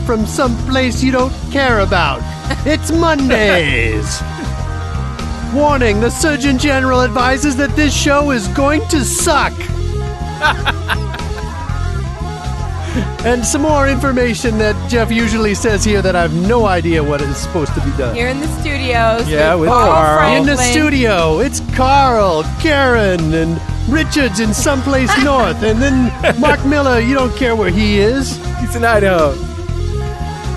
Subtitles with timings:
[0.00, 2.20] live from some place you don't care about.
[2.66, 4.20] It's Mondays.
[5.54, 9.52] Warning the Surgeon General advises that this show is going to suck.
[13.24, 17.20] and some more information that Jeff usually says here that I have no idea what
[17.20, 18.14] is supposed to be done.
[18.14, 19.28] Here in the studios.
[19.28, 20.36] Yeah, with Carl Carl.
[20.36, 25.62] In the studio, it's Carl, Karen, and Richards in someplace north.
[25.64, 28.36] And then Mark Miller, you don't care where he is.
[28.60, 29.49] He's in Idaho.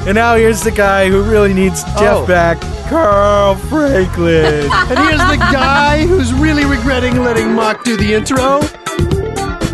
[0.05, 2.27] And now here's the guy who really needs Jeff Oh.
[2.27, 2.59] back,
[2.89, 4.69] Carl Franklin.
[4.89, 8.59] And here's the guy who's really regretting letting Mark do the intro.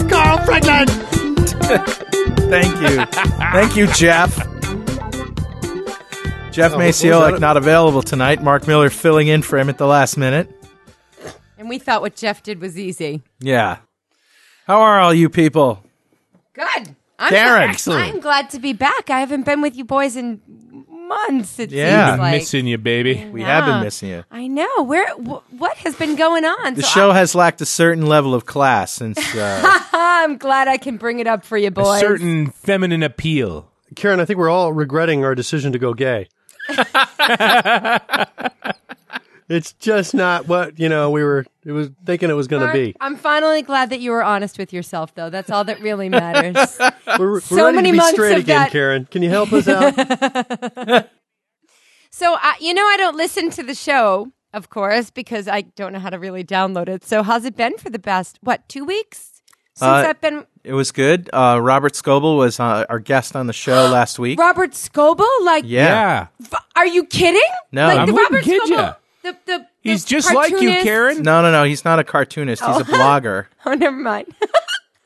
[0.07, 0.87] Carl Franklin!
[2.49, 3.05] Thank you.
[3.51, 4.35] Thank you, Jeff.
[6.51, 8.41] Jeff Oh, what was not available tonight.
[8.43, 10.49] Mark Miller filling in for him at the last minute.
[11.57, 13.21] And we thought what Jeff did was easy.
[13.39, 13.77] Yeah.
[14.65, 15.83] How are all you people?
[16.53, 16.95] Good.
[17.19, 17.45] I'm Karen.
[17.61, 18.03] glad, Excellent.
[18.13, 19.09] I'm glad to be back.
[19.09, 20.39] I haven't been with you boys in
[20.87, 21.59] months.
[21.59, 22.11] It Yeah.
[22.11, 22.33] seems like.
[22.41, 23.25] Missing you, baby.
[23.31, 23.83] We have been Yeah.
[23.83, 24.23] missing you.
[24.31, 24.83] I know.
[24.83, 25.07] Where?
[25.15, 26.75] Wh- what has been going on?
[26.75, 30.67] The So show has lacked a certain level of class since uh, I, I'm glad
[30.67, 31.99] I can bring it up for you, A boys.
[31.99, 33.69] certain feminine appeal.
[33.95, 36.27] Karen, I think we're all regretting our decision to go gay.
[39.49, 42.71] it's just not what, you know, we were it was thinking it was going to
[42.73, 42.95] be.
[43.01, 45.29] I'm finally glad that you were honest with yourself, though.
[45.29, 46.77] That's all that really matters.
[47.19, 49.05] We're, we're so ready many to be months straight of again, that- Karen.
[49.09, 49.93] Can you help us out?
[52.11, 55.93] so, uh, you know, I don't listen to the show, of course, because I don't
[55.93, 57.03] know how to really download it.
[57.03, 59.41] So, how's it been for the past, what, two weeks?
[59.75, 60.45] Since Uh, I've been.
[60.63, 61.29] it was good.
[61.31, 64.39] Uh, Robert Scoble was uh, our guest on the show last week.
[64.39, 65.25] Robert Scoble?
[65.43, 66.27] Like, yeah.
[66.41, 67.41] f- are you kidding?
[67.71, 67.85] No.
[67.87, 68.95] like I the wouldn't Robert kid Scoble.
[69.31, 69.37] Ya.
[69.45, 70.83] The, the, He's the just like you, cartoonist?
[70.83, 71.21] Karen.
[71.23, 71.63] No, no, no.
[71.63, 72.63] He's not a cartoonist.
[72.63, 73.45] He's a blogger.
[73.65, 74.27] Oh, never mind.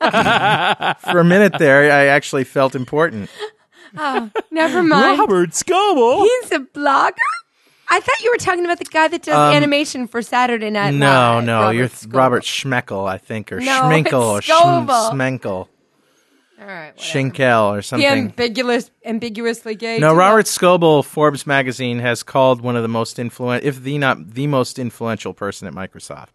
[0.00, 3.30] For a minute there, I actually felt important.
[3.96, 5.18] Oh, never mind.
[5.20, 6.22] Robert Scoble.
[6.24, 7.12] He's a blogger?
[7.88, 10.98] I thought you were talking about the guy that does animation for Saturday Night Um,
[10.98, 11.44] No, Live.
[11.44, 12.16] no, Robert you're Scoble.
[12.16, 15.10] Robert Schmeckel, I think, or No, Schminkel, or it's Schm- Scoble.
[15.12, 15.68] Schmenkel,
[16.60, 16.98] All right, whatever.
[16.98, 18.06] Schinkel, or He something.
[18.08, 19.98] ambiguous, ambiguously gay.
[19.98, 20.18] No, too.
[20.18, 24.46] Robert Scoble, Forbes magazine has called one of the most influential, if the not the
[24.46, 26.28] most influential person at Microsoft.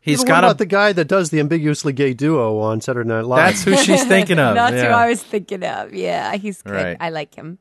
[0.00, 0.58] He's what got about a.
[0.58, 3.38] the guy that does the ambiguously gay duo on Saturday Night Live?
[3.54, 4.54] that's who she's thinking of.
[4.54, 4.86] That's yeah.
[4.88, 5.92] who I was thinking of.
[5.94, 6.72] Yeah, he's good.
[6.72, 6.96] Right.
[7.00, 7.58] I like him.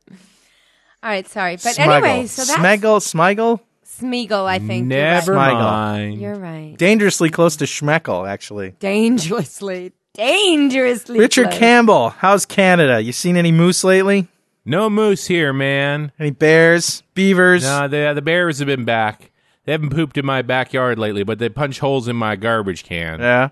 [1.02, 2.04] All right, sorry, but Smigel.
[2.04, 4.46] anyway, so that's Smegel, Smigel, Smeagol.
[4.46, 5.54] I think You're Never right.
[5.54, 6.20] Mind.
[6.22, 6.76] You're right.
[6.78, 8.72] dangerously close to Schmeckel, actually.
[8.80, 11.20] Dangerously, dangerously.
[11.20, 11.60] Richard close.
[11.60, 13.02] Campbell, how's Canada?
[13.02, 14.28] You seen any moose lately?
[14.66, 16.12] No moose here, man.
[16.20, 17.64] Any bears, beavers?
[17.64, 19.32] No, the the bears have been back.
[19.66, 23.20] They haven't pooped in my backyard lately, but they punch holes in my garbage can.
[23.20, 23.50] Yeah.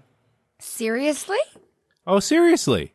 [0.59, 1.37] Seriously?
[2.07, 2.93] Oh, seriously?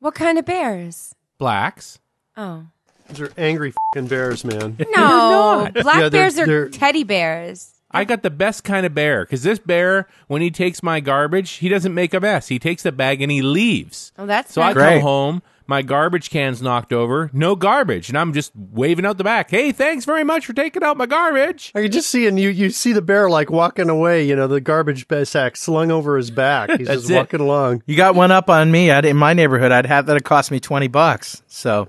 [0.00, 1.14] What kind of bears?
[1.38, 1.98] Blacks?
[2.36, 2.66] Oh
[3.08, 4.76] Those are angry fing bears, man.
[4.96, 7.70] no, black Yeah, they're- bears are they're- teddy bears.
[7.94, 11.52] I got the best kind of bear because this bear, when he takes my garbage,
[11.52, 12.48] he doesn't make a mess.
[12.48, 14.12] He takes the bag and he leaves.
[14.18, 14.74] Oh, that's So I nice.
[14.74, 14.92] Great.
[14.94, 19.24] come home, my garbage can's knocked over, no garbage, and I'm just waving out the
[19.24, 19.50] back.
[19.50, 21.72] Hey, thanks very much for taking out my garbage.
[21.74, 24.46] I can just see, and you, you see the bear like walking away, you know,
[24.46, 26.68] the garbage ba- sack slung over his back.
[26.70, 27.16] He's That's just it.
[27.16, 27.82] walking along.
[27.86, 28.90] You got one up on me.
[28.90, 30.16] I'd, in my neighborhood, I'd have that.
[30.18, 31.42] It cost me twenty bucks.
[31.46, 31.88] So,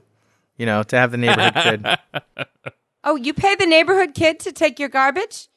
[0.58, 2.46] you know, to have the neighborhood kid,
[3.04, 5.48] Oh, you pay the neighborhood kid to take your garbage?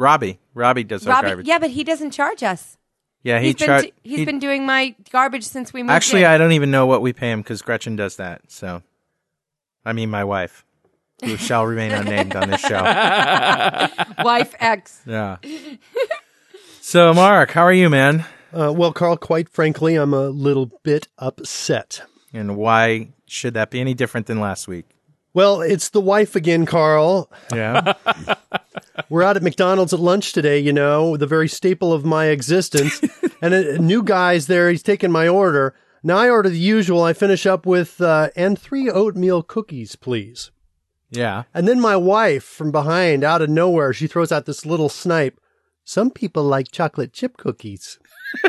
[0.00, 0.38] Robbie.
[0.54, 1.46] Robbie does our Robbie, garbage.
[1.46, 2.78] yeah, but he doesn't charge us.
[3.22, 3.38] yeah.
[3.38, 5.90] He He's been do- he's he- been doing my garbage since we moved.
[5.92, 6.28] Actually, in.
[6.28, 8.40] I don't even know what we pay him because Gretchen does that.
[8.48, 8.82] So,
[9.84, 10.64] I mean, my wife,
[11.22, 12.80] who shall remain unnamed on this show.
[14.24, 15.02] wife X.
[15.06, 15.36] Yeah.
[16.80, 18.24] So, Mark, how are you, man?
[18.52, 22.02] Uh, well, Carl, quite frankly, I'm a little bit upset.
[22.32, 24.86] And why should that be any different than last week?
[25.32, 27.30] Well, it's the wife again, Carl.
[27.52, 27.94] Yeah.
[29.08, 33.00] We're out at McDonald's at lunch today, you know, the very staple of my existence.
[33.42, 34.70] and a, a new guy's there.
[34.70, 35.74] He's taking my order.
[36.02, 37.02] Now I order the usual.
[37.02, 40.50] I finish up with, uh, and three oatmeal cookies, please.
[41.10, 41.44] yeah.
[41.54, 45.40] And then my wife from behind, out of nowhere, she throws out this little snipe.
[45.84, 47.98] Some people like chocolate chip cookies.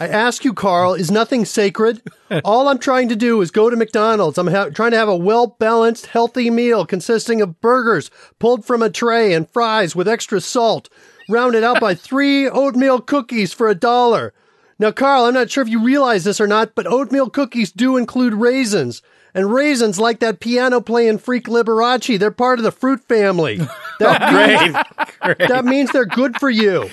[0.00, 2.02] I ask you, Carl, is nothing sacred?
[2.44, 4.38] All I'm trying to do is go to McDonald's.
[4.38, 8.82] I'm ha- trying to have a well balanced, healthy meal consisting of burgers pulled from
[8.82, 10.88] a tray and fries with extra salt,
[11.28, 14.32] rounded out by three oatmeal cookies for a dollar.
[14.78, 17.96] Now, Carl, I'm not sure if you realize this or not, but oatmeal cookies do
[17.96, 19.02] include raisins.
[19.34, 23.60] And raisins, like that piano playing freak Liberace, they're part of the fruit family.
[23.98, 26.88] That, means, that means they're good for you.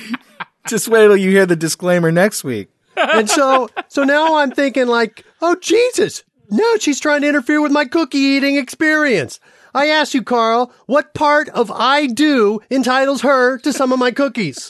[0.68, 2.70] Just wait till you hear the disclaimer next week.
[2.98, 6.24] And so, so now I'm thinking like, Oh, Jesus!
[6.50, 9.40] Now she's trying to interfere with my cookie eating experience.
[9.76, 14.12] I ask you, Carl, what part of I do entitles her to some of my
[14.12, 14.70] cookies?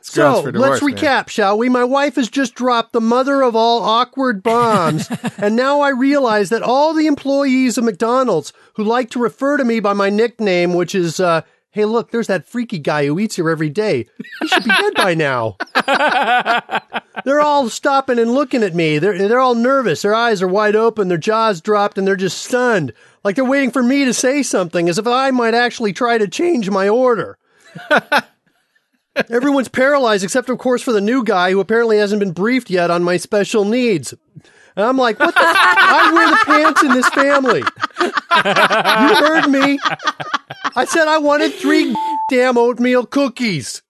[0.00, 0.94] so divorce, let's man.
[0.94, 1.68] recap, shall we?
[1.68, 6.48] My wife has just dropped the mother of all awkward bombs, and now I realize
[6.48, 10.72] that all the employees of McDonald's who like to refer to me by my nickname,
[10.72, 11.42] which is, uh,
[11.76, 14.06] hey, look, there's that freaky guy who eats here every day.
[14.40, 15.58] He should be dead by now.
[17.24, 18.98] They're all stopping and looking at me.
[18.98, 20.00] They're, they're all nervous.
[20.00, 22.94] Their eyes are wide open, their jaws dropped, and they're just stunned.
[23.24, 26.28] Like they're waiting for me to say something, as if I might actually try to
[26.28, 27.36] change my order.
[29.30, 32.90] Everyone's paralyzed, except, of course, for the new guy who apparently hasn't been briefed yet
[32.90, 34.14] on my special needs.
[34.76, 35.40] And I'm like, what the?
[35.40, 37.60] I wear the pants in this family.
[37.60, 39.78] You heard me.
[40.76, 41.96] I said I wanted three
[42.30, 43.82] damn oatmeal cookies.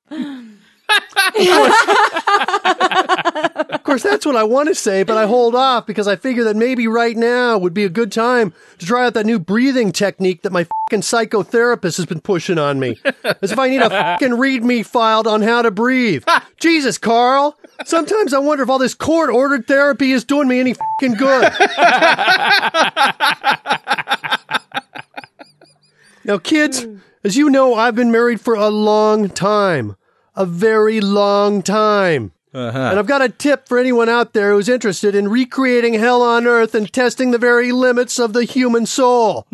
[3.69, 6.45] Of course, that's what I want to say, but I hold off because I figure
[6.45, 9.91] that maybe right now would be a good time to try out that new breathing
[9.93, 12.97] technique that my fucking psychotherapist has been pushing on me.
[13.43, 16.25] As if I need a fucking read me filed on how to breathe.
[16.59, 17.59] Jesus, Carl.
[17.85, 21.53] Sometimes I wonder if all this court ordered therapy is doing me any fucking good.
[26.25, 26.87] now, kids,
[27.23, 29.97] as you know, I've been married for a long time.
[30.35, 32.33] A very long time.
[32.55, 32.79] Uh-huh.
[32.79, 36.47] And I've got a tip for anyone out there who's interested in recreating hell on
[36.47, 39.47] earth and testing the very limits of the human soul.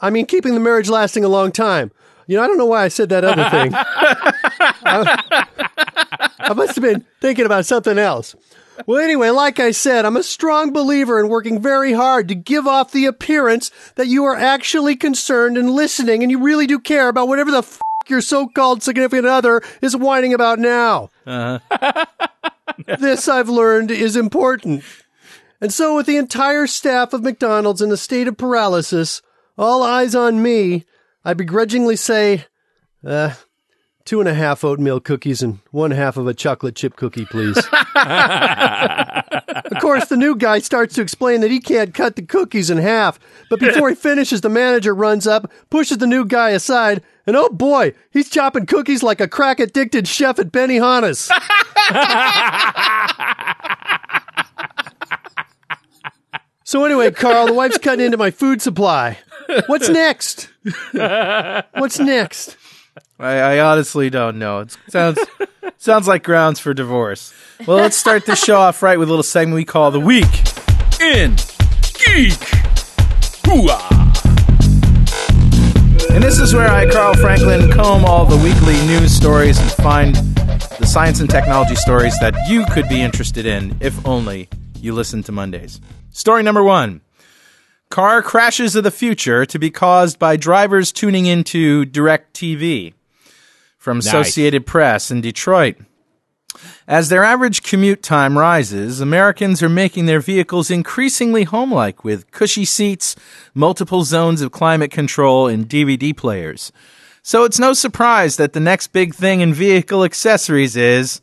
[0.00, 1.92] I mean, keeping the marriage lasting a long time.
[2.26, 3.72] You know, I don't know why I said that other thing.
[4.84, 5.46] I,
[6.38, 8.34] I must have been thinking about something else.
[8.86, 12.66] Well, anyway, like I said, I'm a strong believer in working very hard to give
[12.66, 17.08] off the appearance that you are actually concerned and listening and you really do care
[17.08, 21.10] about whatever the f- your so-called significant other is whining about now.
[22.98, 24.82] this I've learned is important.
[25.60, 29.22] And so with the entire staff of McDonald's in a state of paralysis,
[29.56, 30.84] all eyes on me,
[31.24, 32.46] I begrudgingly say,
[33.06, 33.34] uh,
[34.04, 37.56] two and a half oatmeal cookies and one half of a chocolate chip cookie, please.
[37.56, 37.64] of
[39.80, 43.18] course, the new guy starts to explain that he can't cut the cookies in half,
[43.48, 47.48] but before he finishes, the manager runs up, pushes the new guy aside, and oh
[47.48, 51.28] boy, he's chopping cookies like a crack addicted chef at Benny Benihana's.
[56.64, 59.18] so anyway, Carl, the wife's cutting into my food supply.
[59.66, 60.48] What's next?
[60.92, 62.56] What's next?
[63.22, 64.60] I, I honestly don't know.
[64.60, 65.20] It sounds
[65.78, 67.32] sounds like grounds for divorce.
[67.64, 70.24] Well, let's start the show off right with a little segment we call the week
[71.00, 71.36] in
[72.02, 72.42] geek.
[73.46, 74.00] Hooah!
[76.10, 80.16] And this is where I, Carl Franklin, comb all the weekly news stories and find
[80.80, 84.48] the science and technology stories that you could be interested in if only
[84.80, 85.80] you listen to Mondays.
[86.10, 87.02] Story number one.
[87.88, 92.94] Car crashes of the future to be caused by drivers tuning into DirecTV
[93.82, 95.74] from Associated Press in Detroit.
[96.86, 102.64] As their average commute time rises, Americans are making their vehicles increasingly homelike with cushy
[102.64, 103.16] seats,
[103.54, 106.70] multiple zones of climate control, and DVD players.
[107.22, 111.20] So it's no surprise that the next big thing in vehicle accessories is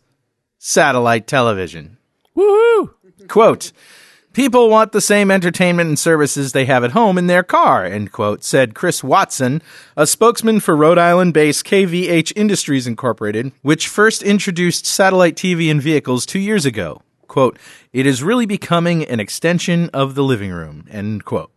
[0.57, 1.97] satellite television.
[2.35, 2.93] Woohoo!
[3.29, 3.71] Quote,
[4.33, 8.11] People want the same entertainment and services they have at home in their car, end
[8.11, 9.59] quote, said Chris Watson,
[9.97, 15.81] a spokesman for Rhode Island based KVH Industries Incorporated, which first introduced satellite TV in
[15.81, 17.01] vehicles two years ago.
[17.27, 17.57] Quote,
[17.91, 21.51] it is really becoming an extension of the living room, end quote.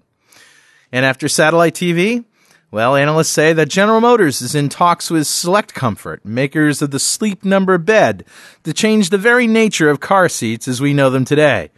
[0.91, 2.25] And after satellite TV,
[2.71, 6.99] well, analysts say that General Motors is in talks with Select Comfort, makers of the
[6.99, 8.25] sleep number bed,
[8.65, 11.71] to change the very nature of car seats as we know them today.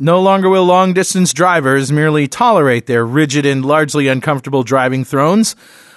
[0.00, 5.54] No longer will long distance drivers merely tolerate their rigid and largely uncomfortable driving thrones,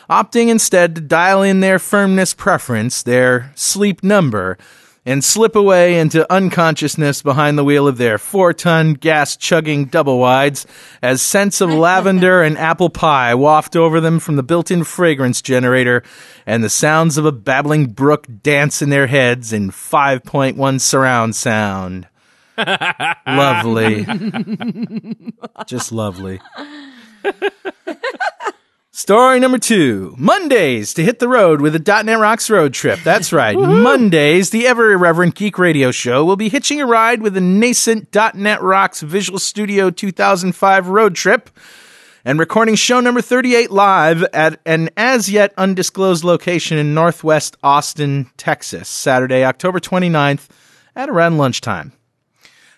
[0.07, 4.55] opting instead to dial in their firmness preference, their sleep number,
[5.03, 10.19] and slip away into unconsciousness behind the wheel of their four ton gas chugging double
[10.19, 10.67] wides
[11.01, 15.41] as scents of lavender and apple pie waft over them from the built in fragrance
[15.41, 16.03] generator
[16.45, 22.07] and the sounds of a babbling brook dance in their heads in 5.1 surround sound.
[23.27, 24.05] Lovely.
[25.67, 26.39] Just lovely.
[28.91, 32.99] Story number two Mondays to hit the road with a .NET Rocks road trip.
[33.03, 33.55] That's right.
[33.55, 38.13] Mondays, the ever irreverent Geek Radio Show will be hitching a ride with the nascent
[38.33, 41.51] .NET Rocks Visual Studio 2005 road trip
[42.25, 48.29] and recording show number 38 live at an as yet undisclosed location in northwest Austin,
[48.35, 50.47] Texas, Saturday, October 29th
[50.95, 51.93] at around lunchtime.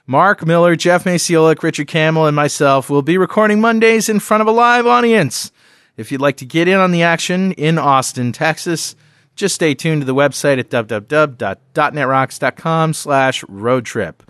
[0.09, 4.47] Mark Miller, Jeff Maciolek, Richard Campbell, and myself will be recording Mondays in front of
[4.47, 5.51] a live audience.
[5.97, 8.95] If you'd like to get in on the action in Austin, Texas,
[9.35, 14.23] just stay tuned to the website at www.netrocks.com slash road trip.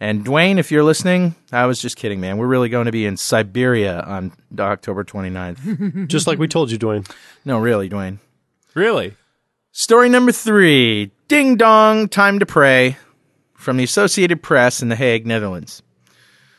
[0.00, 2.36] And Dwayne, if you're listening, I was just kidding, man.
[2.36, 6.06] We're really going to be in Siberia on October 29th.
[6.08, 7.08] Just like we told you, Dwayne.
[7.44, 8.18] no, really, Dwayne.
[8.74, 9.14] Really?
[9.70, 12.96] Story number three Ding Dong, Time to Pray
[13.62, 15.82] from the Associated Press in The Hague, Netherlands.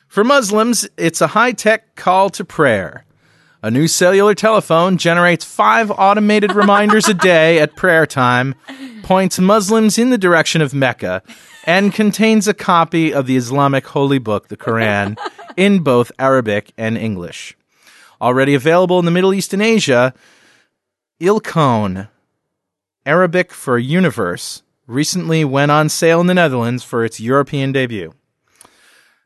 [0.07, 3.03] For Muslims, it's a high tech call to prayer.
[3.62, 8.55] A new cellular telephone generates five automated reminders a day at prayer time,
[9.03, 11.22] points Muslims in the direction of Mecca,
[11.65, 15.17] and contains a copy of the Islamic holy book, the Quran,
[15.57, 17.57] in both Arabic and English.
[18.22, 20.13] Already available in the Middle East and Asia,
[21.19, 22.07] Ilkone,
[23.05, 28.13] Arabic for universe, recently went on sale in the Netherlands for its European debut.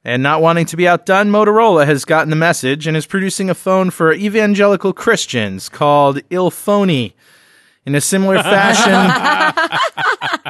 [0.04, 3.54] And not wanting to be outdone, Motorola has gotten the message and is producing a
[3.54, 7.14] phone for evangelical Christians called Ilphony.
[7.86, 8.94] In a similar fashion,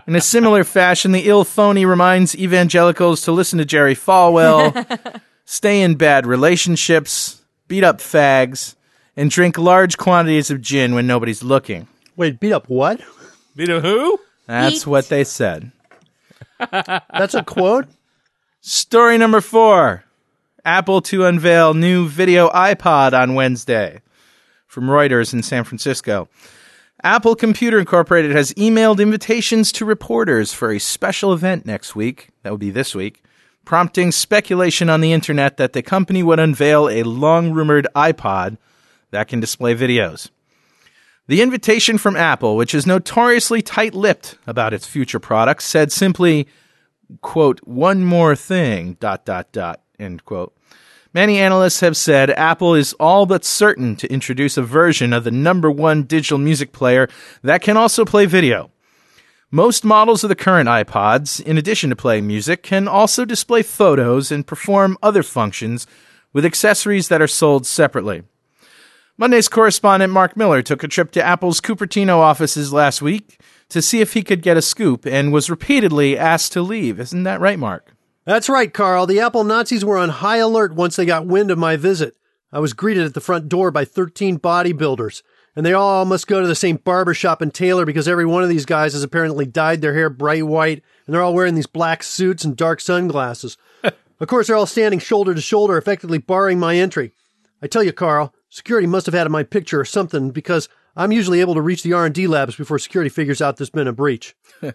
[0.07, 5.95] in a similar fashion, the Ilphony reminds evangelicals to listen to Jerry Falwell, stay in
[5.95, 8.75] bad relationships, beat up fags,
[9.15, 11.87] and drink large quantities of gin when nobody's looking.
[12.15, 13.01] Wait, beat up what?
[13.55, 14.19] Beat up who?
[14.48, 14.88] That's Beat.
[14.88, 15.72] what they said.
[16.72, 17.88] That's a quote?
[18.62, 20.04] Story number four
[20.66, 24.01] Apple to unveil new video iPod on Wednesday.
[24.66, 26.27] From Reuters in San Francisco.
[27.04, 32.30] Apple Computer Incorporated has emailed invitations to reporters for a special event next week.
[32.44, 33.24] That would be this week,
[33.66, 38.58] prompting speculation on the internet that the company would unveil a long rumored iPod
[39.12, 40.30] that can display videos.
[41.27, 46.48] The invitation from Apple, which is notoriously tight lipped about its future products, said simply,
[47.19, 50.55] quote, one more thing, dot, dot, dot, end quote.
[51.13, 55.31] Many analysts have said Apple is all but certain to introduce a version of the
[55.31, 57.10] number one digital music player
[57.41, 58.72] that can also play video.
[59.51, 64.31] Most models of the current iPods, in addition to playing music, can also display photos
[64.31, 65.88] and perform other functions
[66.31, 68.24] with accessories that are sold separately.
[69.19, 74.00] Monday's correspondent Mark Miller took a trip to Apple's Cupertino offices last week to see
[74.00, 77.00] if he could get a scoop and was repeatedly asked to leave.
[77.00, 77.95] Isn't that right, Mark?
[78.25, 79.07] That's right, Carl.
[79.07, 82.15] The Apple Nazis were on high alert once they got wind of my visit.
[82.51, 85.24] I was greeted at the front door by 13 bodybuilders,
[85.55, 88.43] and they all must go to the same barber shop in Taylor because every one
[88.43, 91.65] of these guys has apparently dyed their hair bright white, and they're all wearing these
[91.65, 93.57] black suits and dark sunglasses.
[93.83, 97.13] of course, they're all standing shoulder to shoulder, effectively barring my entry.
[97.63, 101.42] I tell you, Carl, security must have had my picture or something because I'm usually
[101.42, 104.36] able to reach the R&D labs before security figures out there's been a breach.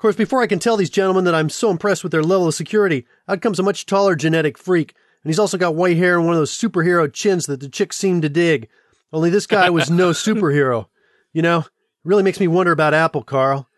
[0.00, 2.48] Of course, before I can tell these gentlemen that I'm so impressed with their level
[2.48, 6.16] of security, out comes a much taller genetic freak, and he's also got white hair
[6.16, 8.70] and one of those superhero chins that the chicks seem to dig.
[9.12, 10.86] Only this guy was no superhero.
[11.34, 11.66] You know, it
[12.02, 13.68] really makes me wonder about Apple, Carl.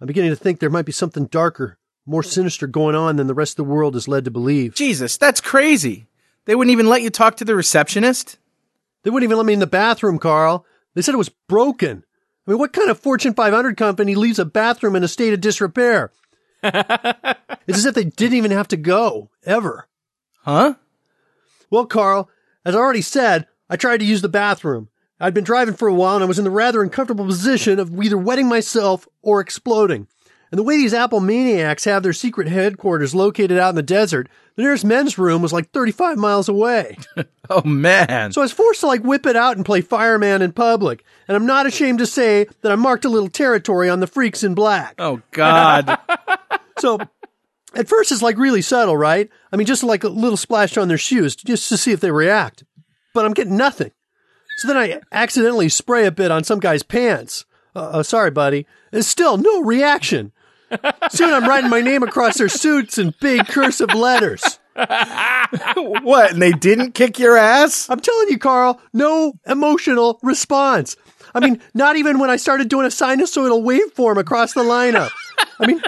[0.00, 3.32] I'm beginning to think there might be something darker, more sinister going on than the
[3.32, 4.74] rest of the world is led to believe.
[4.74, 6.08] Jesus, that's crazy.
[6.46, 8.36] They wouldn't even let you talk to the receptionist?
[9.08, 10.66] They wouldn't even let me in the bathroom, Carl.
[10.92, 12.04] They said it was broken.
[12.46, 15.40] I mean, what kind of Fortune 500 company leaves a bathroom in a state of
[15.40, 16.12] disrepair?
[16.62, 19.88] it's as if they didn't even have to go, ever.
[20.42, 20.74] Huh?
[21.70, 22.28] Well, Carl,
[22.66, 24.90] as I already said, I tried to use the bathroom.
[25.18, 27.98] I'd been driving for a while and I was in the rather uncomfortable position of
[27.98, 30.06] either wetting myself or exploding.
[30.50, 34.28] And the way these Apple maniacs have their secret headquarters located out in the desert,
[34.56, 36.96] the nearest men's room was like 35 miles away.
[37.50, 38.30] Oh, man.
[38.32, 41.02] So I was forced to like whip it out and play fireman in public.
[41.26, 44.44] And I'm not ashamed to say that I marked a little territory on the freaks
[44.44, 44.96] in black.
[44.98, 45.98] oh, God.
[46.78, 46.98] So
[47.74, 49.30] at first it's like really subtle, right?
[49.50, 52.10] I mean, just like a little splash on their shoes just to see if they
[52.10, 52.64] react.
[53.14, 53.92] But I'm getting nothing.
[54.58, 57.46] So then I accidentally spray a bit on some guy's pants.
[57.74, 58.66] Uh, uh, sorry, buddy.
[58.92, 60.32] And still no reaction.
[61.10, 64.58] Soon I'm writing my name across their suits in big cursive letters.
[64.74, 66.32] what?
[66.32, 67.88] And they didn't kick your ass?
[67.90, 70.96] I'm telling you, Carl, no emotional response.
[71.34, 75.10] I mean, not even when I started doing a sinusoidal waveform across the lineup.
[75.60, 75.82] I mean,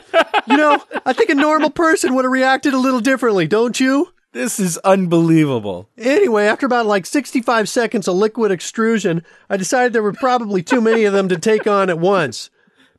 [0.46, 4.12] you know, I think a normal person would have reacted a little differently, don't you?
[4.32, 5.88] This is unbelievable.
[5.98, 10.80] Anyway, after about like 65 seconds of liquid extrusion, I decided there were probably too
[10.80, 12.50] many of them to take on at once.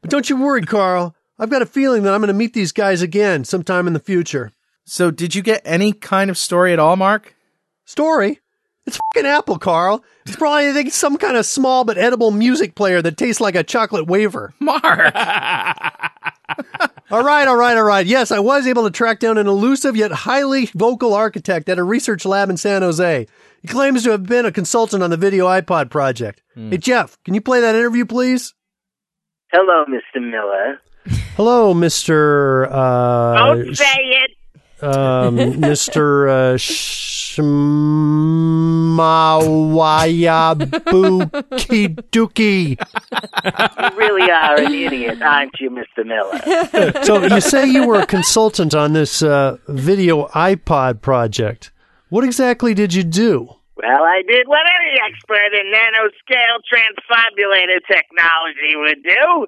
[0.01, 1.15] But don't you worry, Carl.
[1.41, 3.99] I've got a feeling that I'm going to meet these guys again sometime in the
[3.99, 4.51] future.
[4.85, 7.35] So, did you get any kind of story at all, Mark?
[7.83, 8.39] Story?
[8.85, 10.03] It's fucking Apple, Carl.
[10.27, 13.55] It's probably I think some kind of small but edible music player that tastes like
[13.55, 14.53] a chocolate wafer.
[14.59, 15.15] Mark!
[17.09, 18.05] All right, all right, all right.
[18.05, 21.83] Yes, I was able to track down an elusive yet highly vocal architect at a
[21.83, 23.27] research lab in San Jose.
[23.63, 26.43] He claims to have been a consultant on the video iPod project.
[26.53, 26.69] Hmm.
[26.69, 28.53] Hey, Jeff, can you play that interview, please?
[29.51, 30.21] Hello, Mr.
[30.21, 30.79] Miller.
[31.35, 32.67] Hello, Mr.
[32.71, 34.31] Uh, Don't say it.
[34.83, 36.29] um, Mr.
[36.29, 36.57] Uh,
[39.31, 42.77] Shmawaya Buki Dookie.
[43.91, 46.05] You really are an idiot, aren't you, Mr.
[46.05, 46.39] Miller?
[47.05, 51.71] So you say you were a consultant on this uh, video iPod project.
[52.09, 53.49] What exactly did you do?
[53.77, 59.47] Well, I did what any expert in nanoscale transfibulator technology would do.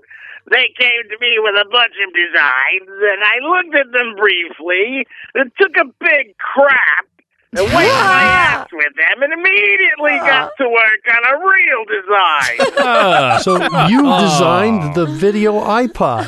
[0.51, 5.07] They came to me with a bunch of designs, and I looked at them briefly,
[5.35, 7.07] and took a big crap,
[7.55, 12.85] and wiped my ass with them, and immediately got to work on a real design.
[12.85, 13.55] Uh, So
[13.87, 16.27] you designed the video iPod.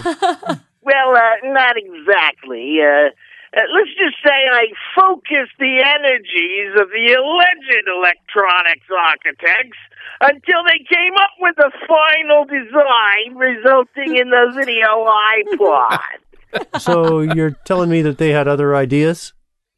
[0.82, 2.78] Well, uh, not exactly.
[2.82, 3.10] Uh,
[3.56, 9.80] Uh, let's just say I focused the energies of the alleged electronics architects
[10.20, 16.00] until they came up with a final design resulting in the video iPod.
[16.80, 19.34] So you're telling me that they had other ideas?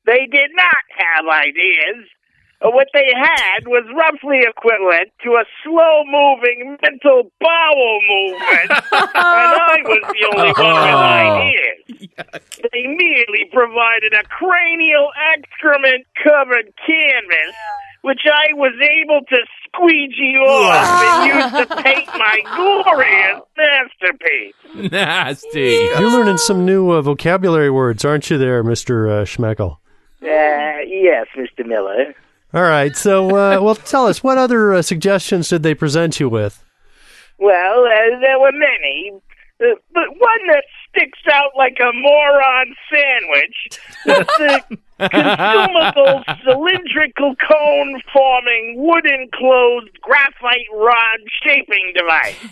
[0.06, 2.06] They did not have ideas.
[2.60, 9.52] Uh, What they had was roughly equivalent to a slow moving mental bowel movement, and
[9.54, 12.68] I was the only one with ideas.
[12.74, 17.54] They merely provided a cranial excrement covered canvas,
[18.02, 24.92] which I was able to squeegee off and use to paint my glorious masterpiece.
[24.92, 25.78] nasty.
[26.00, 29.10] You're learning some new uh, vocabulary words, aren't you, there, Mr.
[29.22, 29.78] Uh, Schmeckel?
[30.24, 31.66] Uh, yes, Mr.
[31.66, 32.16] Miller.
[32.54, 32.96] All right.
[32.96, 36.64] So, uh, well, tell us, what other uh, suggestions did they present you with?
[37.40, 39.12] Well, uh, there were many,
[39.60, 49.06] but one that sticks out like a moron sandwich the consumable cylindrical cone forming wood
[49.06, 52.36] enclosed graphite rod shaping device.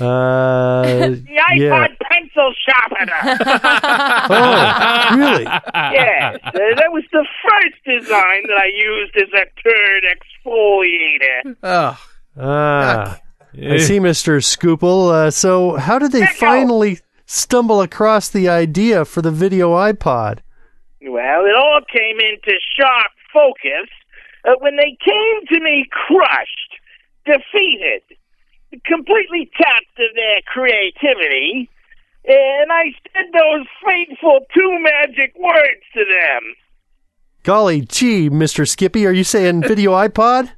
[0.00, 1.86] Uh, The iPod yeah.
[2.02, 3.22] pencil sharpener.
[4.28, 5.44] Oh, really?
[5.44, 11.56] yes, uh, that was the first design that I used as a turd exfoliator.
[11.62, 11.98] Oh,
[12.38, 13.18] Ah,
[13.54, 14.42] I see, Mr.
[14.42, 15.10] Scoople.
[15.10, 16.34] Uh, so, how did they Echo.
[16.34, 20.38] finally stumble across the idea for the video iPod?
[21.06, 23.88] Well, it all came into sharp focus
[24.44, 26.72] uh, when they came to me crushed,
[27.24, 28.02] defeated,
[28.84, 31.70] completely tapped of their creativity,
[32.26, 36.54] and I said those fateful two magic words to them.
[37.44, 38.66] Golly gee, Mr.
[38.68, 40.50] Skippy, are you saying video iPod?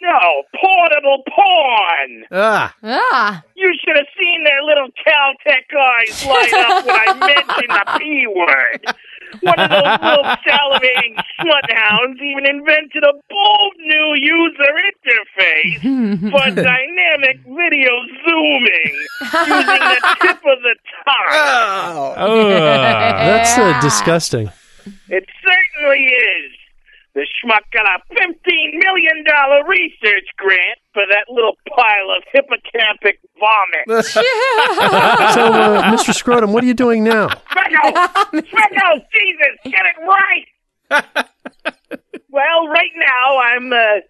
[0.00, 2.24] No, portable porn!
[2.30, 3.42] ah, Ah.
[3.56, 8.26] You should have seen their little Caltech eyes light up when I mentioned the P
[8.26, 8.94] word.
[9.42, 16.44] One of those little salivating smut hounds even invented a bold new user interface for
[16.62, 17.92] dynamic video
[18.24, 22.14] zooming using the tip of the tongue.
[22.16, 22.54] Ugh.
[23.24, 24.50] That's uh, disgusting.
[25.08, 26.52] It certainly is.
[27.14, 28.34] The schmuck got a $15
[28.74, 29.24] million
[29.68, 34.04] research grant for that little pile of hippocampic vomit.
[34.14, 36.14] So, uh, Mr.
[36.14, 37.28] Scrotum, what are you doing now?
[37.28, 37.92] Speckle!
[38.42, 39.04] Speckle!
[39.12, 40.46] Jesus, get it right!
[42.30, 44.00] well, right now I'm uh,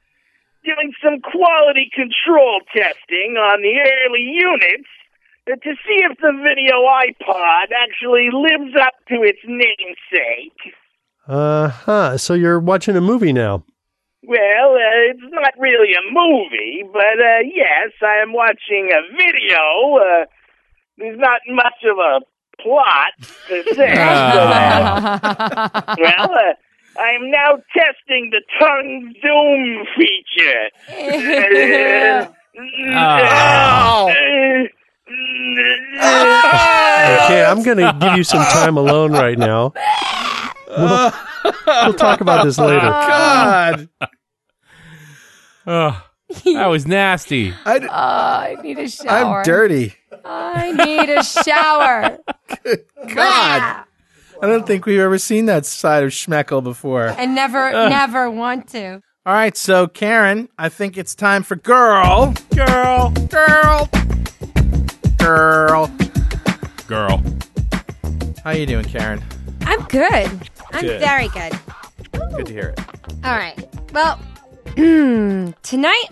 [0.65, 4.89] doing some quality control testing on the early units
[5.51, 10.75] uh, to see if the video iPod actually lives up to its namesake.
[11.27, 12.19] Uh huh.
[12.19, 13.65] So you're watching a movie now.
[14.27, 19.99] Well, uh, it's not really a movie, but uh, yes, I am watching a video.
[19.99, 20.25] Uh,
[20.99, 22.21] there's not much of a
[22.63, 23.13] plot
[23.49, 23.95] per se.
[23.95, 26.55] but, uh, well, uh,
[27.01, 30.71] I am now testing the tongue zoom feature.
[37.25, 39.73] Okay, I'm going to give you some time alone right now.
[40.77, 41.13] We'll,
[41.67, 42.87] we'll talk about this later.
[42.87, 43.89] Oh, God.
[45.67, 46.03] Ugh.
[46.55, 47.53] that was nasty.
[47.65, 49.39] I, Oh, I need a shower.
[49.39, 49.95] I'm dirty.
[50.25, 52.19] I need a shower.
[53.15, 53.85] God.
[54.43, 57.07] I don't think we've ever seen that side of Schmeckel before.
[57.09, 59.01] and never, never want to.
[59.27, 63.89] All right, so Karen, I think it's time for girl, girl, girl,
[65.19, 65.91] girl.
[66.87, 67.23] Girl.
[68.45, 69.23] How you doing, Karen?
[69.63, 70.51] I'm good.
[70.75, 71.01] I'm Good.
[71.01, 71.53] very good.
[72.37, 72.81] Good to hear it.
[73.25, 73.57] All right.
[73.93, 74.19] Well,
[75.63, 76.09] tonight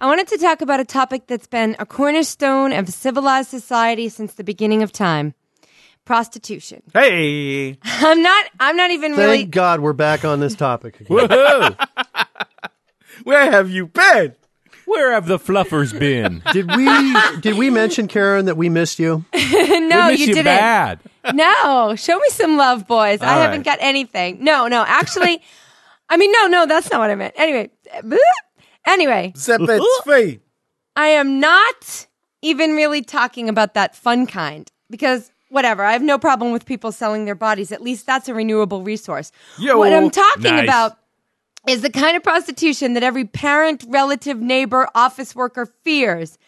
[0.00, 4.34] I wanted to talk about a topic that's been a cornerstone of civilized society since
[4.34, 5.34] the beginning of time
[6.04, 6.84] prostitution.
[6.92, 8.46] Hey, I'm not.
[8.60, 9.44] I'm not even really Thank really.
[9.46, 11.16] God we're back on this topic again.
[11.18, 11.88] Woohoo!
[13.24, 14.36] where have you been?
[14.86, 16.40] Where have the fluffers been?
[16.52, 16.86] Did we
[17.40, 19.24] did we mention Karen that we missed you?
[19.34, 20.44] no, we miss you you didn't.
[20.44, 21.00] bad.
[21.34, 23.20] No, show me some love, boys.
[23.20, 23.64] I All haven't right.
[23.64, 24.42] got anything.
[24.42, 25.42] No, no, actually,
[26.08, 27.34] I mean, no, no, that's not what I meant.
[27.36, 27.70] Anyway,
[28.86, 30.40] anyway, Zip its feet.
[30.96, 32.06] I am not
[32.42, 35.82] even really talking about that fun kind because whatever.
[35.84, 37.72] I have no problem with people selling their bodies.
[37.72, 39.32] At least that's a renewable resource.
[39.58, 39.78] Yo.
[39.78, 40.64] what I'm talking Nice.
[40.64, 40.98] about
[41.68, 46.38] is the kind of prostitution that every parent, relative, neighbor, office worker fears.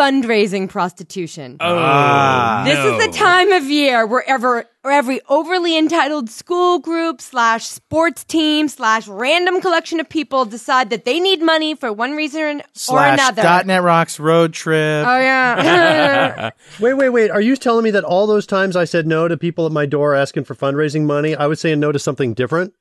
[0.00, 1.58] Fundraising prostitution.
[1.60, 2.62] Ah.
[2.64, 7.66] This is the time of year where ever, where every overly entitled school group slash
[7.66, 12.60] sports team slash random collection of people decide that they need money for one reason
[12.60, 13.42] or Slash another.
[13.42, 15.06] dot net rocks road trip.
[15.06, 16.48] Oh yeah.
[16.80, 17.30] Wait, wait, wait.
[17.30, 19.84] Are you telling me that all those times I said no to people at my
[19.84, 22.72] door asking for fundraising money, I was saying no to something different?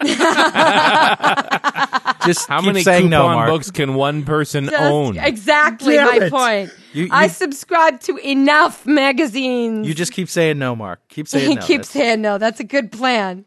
[2.24, 5.18] Just How keep many saying coupon no, books can one person Just- own?
[5.18, 6.30] Exactly Damn my it.
[6.32, 6.70] point.
[6.92, 9.86] You- I subscribe to enough magazines.
[9.88, 11.00] You just keep saying no, Mark.
[11.08, 11.62] Keep saying no.
[11.62, 12.38] Keep That's- saying no.
[12.38, 13.44] That's a good plan.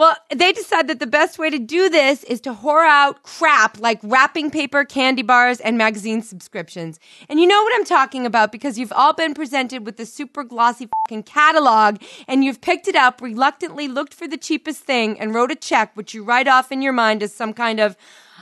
[0.00, 3.78] Well, they decide that the best way to do this is to whore out crap
[3.78, 6.98] like wrapping paper, candy bars, and magazine subscriptions.
[7.28, 10.42] And you know what I'm talking about because you've all been presented with the super
[10.42, 15.34] glossy fucking catalog and you've picked it up, reluctantly looked for the cheapest thing, and
[15.34, 17.94] wrote a check, which you write off in your mind as some kind of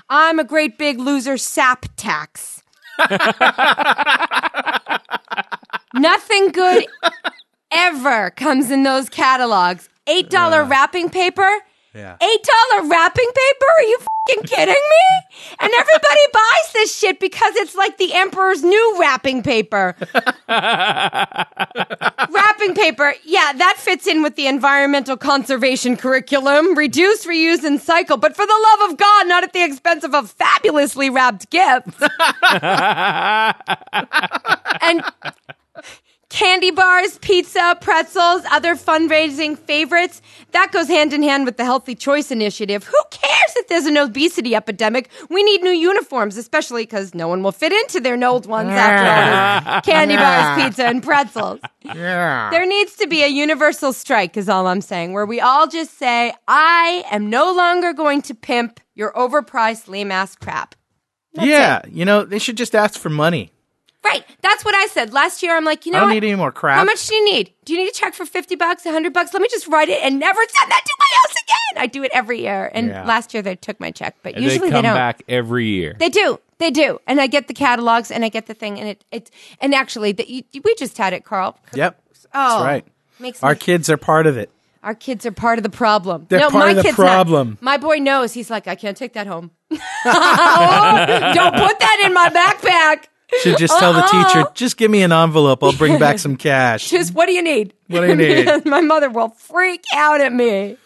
[0.09, 2.63] I'm a great big loser sap tax.
[5.93, 6.87] Nothing good
[7.71, 9.89] ever comes in those catalogs.
[10.07, 11.49] Eight dollar wrapping paper.
[11.95, 12.17] Yeah.
[12.23, 13.67] Eight dollar wrapping paper?
[13.79, 15.39] Are you fucking kidding me?
[15.59, 19.97] And everybody buys this shit because it's like the emperor's new wrapping paper.
[20.49, 21.45] wrapping
[22.75, 26.77] paper, yeah, that fits in with the environmental conservation curriculum.
[26.77, 28.17] Reduce, reuse, and cycle.
[28.17, 31.89] But for the love of God, not at the expense of a fabulously wrapped gift.
[34.83, 35.03] and
[36.31, 40.21] candy bars, pizza, pretzels, other fundraising favorites.
[40.53, 42.85] That goes hand in hand with the Healthy Choice Initiative.
[42.85, 45.11] Who cares if there's an obesity epidemic?
[45.31, 49.73] We need new uniforms, especially because no one will fit into their old ones after
[49.75, 51.61] all candy bars, pizza, and pretzels.
[51.83, 52.51] Yeah.
[52.51, 55.99] There needs to be a universal strike, is all I'm saying, where we all just
[55.99, 60.75] say, I am no longer going to pimp your overpriced lame ass crap.
[61.33, 61.83] yeah.
[61.89, 63.53] You know, they should just ask for money.
[64.05, 64.25] Right.
[64.43, 65.13] That's what I said.
[65.13, 66.15] Last year, I'm like, you know I don't what?
[66.15, 66.79] need any more crap.
[66.79, 67.53] How much do you need?
[67.65, 69.33] Do you need a check for 50 bucks, 100 bucks?
[69.35, 71.83] Let me just write it and never send that to my house again.
[71.83, 72.71] I do it every year.
[72.73, 73.05] And Yeah.
[73.05, 74.95] last year they took my check, but And usually they come don't.
[74.95, 75.97] back every year.
[75.99, 76.39] They do.
[76.59, 77.01] They do.
[77.07, 79.31] And I get the catalogs and I get the thing and it it
[79.61, 81.59] and actually the, you, we just had it, Carl.
[81.75, 82.01] Yep.
[82.35, 82.49] Oh.
[82.51, 82.85] That's right.
[83.21, 84.51] Makes Our me, kids are part of it.
[84.83, 86.27] our kids are part of the problem.
[86.29, 87.51] They're no, part my of the kid's problem.
[87.51, 87.63] Not.
[87.63, 88.33] My boy knows.
[88.33, 89.51] He's like, I can't take that home.
[89.73, 93.05] oh, don't put that in my backpack.
[93.43, 94.51] Should just tell the teacher, uh-huh.
[94.55, 95.63] just give me an envelope.
[95.63, 96.89] I'll bring back some cash.
[96.91, 97.75] Just what do you need?
[97.89, 98.65] What do you need?
[98.65, 100.77] my mother will freak out at me.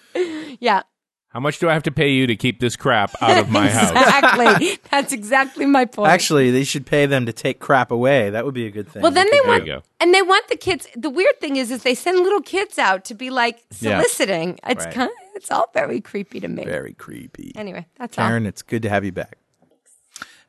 [0.61, 0.83] Yeah.
[1.29, 3.71] How much do I have to pay you to keep this crap out of my
[3.71, 3.91] house?
[3.91, 4.79] Exactly.
[4.91, 6.11] That's exactly my point.
[6.11, 8.29] Actually, they should pay them to take crap away.
[8.29, 9.01] That would be a good thing.
[9.03, 9.83] well, then they There want, you go.
[10.01, 10.87] and they want the kids.
[10.95, 14.01] The weird thing is, is they send little kids out to be like Yeah.
[14.03, 14.59] soliciting.
[14.67, 14.95] It's Right.
[14.95, 16.65] kind of, it's all very creepy to me.
[16.65, 17.53] Very creepy.
[17.57, 18.27] Anyway, that's all.
[18.27, 19.39] Karen, it's good to have you back.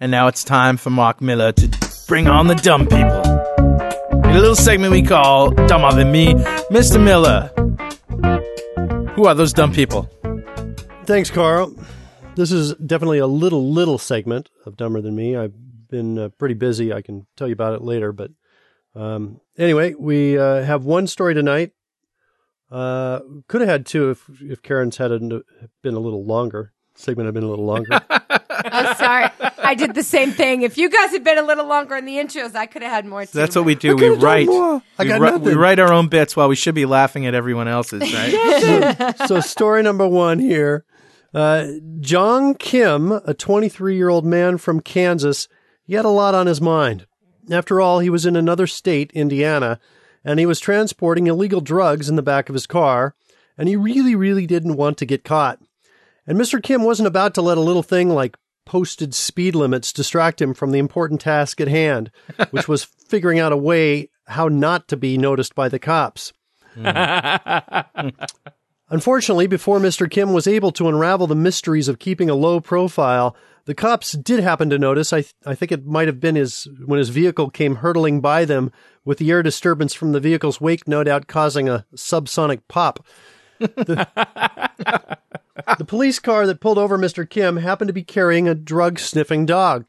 [0.04, 3.22] And now it's time for Mark Miller to bring on the dumb people.
[4.30, 6.34] In a little segment we call Dumber Than Me,
[6.70, 7.02] Mr.
[7.02, 7.50] Miller.
[9.16, 10.10] Who are those dumb people?
[11.06, 11.74] Thanks, Carl.
[12.36, 15.38] This is definitely a little, little segment of Dumber Than Me.
[15.38, 15.54] I've
[15.88, 16.92] been uh, pretty busy.
[16.92, 18.12] I can tell you about it later.
[18.12, 18.32] But
[18.96, 21.72] um, anyway, we uh, have one story tonight.
[22.70, 25.22] Uh, could have had two if, if Karen's had it
[25.82, 26.74] been a little longer.
[26.94, 27.94] Segment had been a little longer.
[27.94, 28.20] all.
[28.50, 29.53] I'm sorry.
[29.74, 30.62] I did the same thing.
[30.62, 33.06] If you guys had been a little longer in the intros, I could have had
[33.06, 33.26] more.
[33.26, 33.32] Too.
[33.34, 33.92] That's what we do.
[33.92, 34.48] I We write.
[34.50, 35.42] I we, got ri- nothing.
[35.44, 39.16] we write our own bits while we should be laughing at everyone else's, right?
[39.28, 40.86] so story number one here
[41.34, 41.66] uh,
[42.00, 45.48] john kim a 23 year old man from kansas
[45.84, 47.08] he had a lot on his mind
[47.52, 49.80] after all he was in another state indiana
[50.24, 53.16] and he was transporting illegal drugs in the back of his car
[53.58, 55.60] and he really really didn't want to get caught
[56.28, 60.42] and mr kim wasn't about to let a little thing like posted speed limits distract
[60.42, 62.12] him from the important task at hand
[62.52, 66.34] which was figuring out a way how not to be noticed by the cops
[66.74, 66.88] hmm.
[68.90, 70.08] Unfortunately, before Mr.
[70.08, 74.44] Kim was able to unravel the mysteries of keeping a low profile, The cops did
[74.44, 75.12] happen to notice.
[75.14, 78.46] I th- I think it might have been his when his vehicle came hurtling by
[78.46, 78.72] them
[79.06, 83.04] with the air disturbance from the vehicle's wake, no doubt causing a subsonic pop.
[83.60, 84.08] The,
[85.78, 87.30] the police car that pulled over Mr.
[87.30, 89.86] Kim happened to be carrying a drug sniffing dog.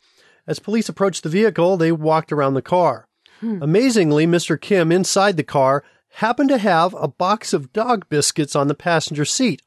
[0.47, 3.09] As police approached the vehicle, they walked around the car.
[3.41, 3.63] Hmm.
[3.63, 4.61] Amazingly, Mr.
[4.61, 5.83] Kim inside the car
[6.17, 9.63] happened to have a box of dog biscuits on the passenger seat.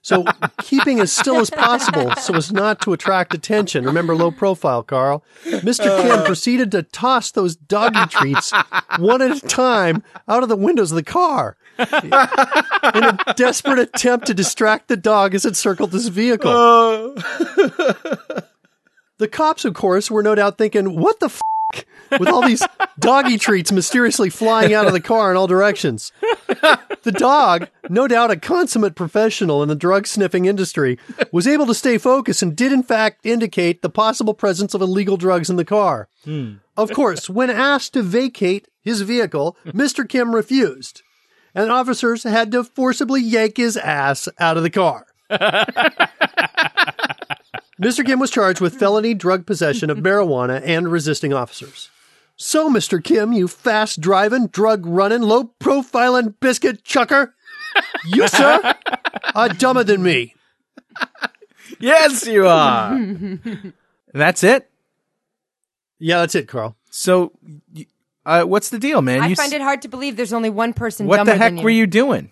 [0.00, 0.24] So,
[0.62, 3.84] keeping as still as possible so as not to attract attention.
[3.84, 5.24] Remember low profile, Carl.
[5.44, 5.86] Mr.
[5.86, 6.02] Uh.
[6.02, 8.52] Kim proceeded to toss those doggy treats
[8.98, 11.56] one at a time out of the windows of the car
[12.94, 16.50] in a desperate attempt to distract the dog as it circled his vehicle.
[16.50, 18.40] Uh.
[19.22, 21.40] The cops, of course, were no doubt thinking, what the f?
[22.18, 22.62] With all these
[22.98, 26.10] doggy treats mysteriously flying out of the car in all directions.
[27.02, 30.98] The dog, no doubt a consummate professional in the drug sniffing industry,
[31.30, 35.16] was able to stay focused and did in fact indicate the possible presence of illegal
[35.16, 36.08] drugs in the car.
[36.24, 36.54] Hmm.
[36.76, 40.08] Of course, when asked to vacate his vehicle, Mr.
[40.08, 41.02] Kim refused,
[41.54, 45.06] and officers had to forcibly yank his ass out of the car.
[47.80, 48.04] Mr.
[48.04, 51.90] Kim was charged with felony drug possession of marijuana and resisting officers.
[52.36, 53.02] So, Mr.
[53.02, 57.34] Kim, you fast driving, drug running, low profiling biscuit chucker,
[58.06, 58.74] you, sir,
[59.34, 60.34] are dumber than me.
[61.80, 62.98] Yes, you are.
[64.14, 64.68] That's it.
[65.98, 66.76] Yeah, that's it, Carl.
[66.90, 67.32] So,
[67.74, 67.86] y-
[68.24, 69.22] uh, what's the deal, man?
[69.22, 71.38] I You find s- it hard to believe there's only one person What dumber the
[71.38, 72.30] heck than were you doing?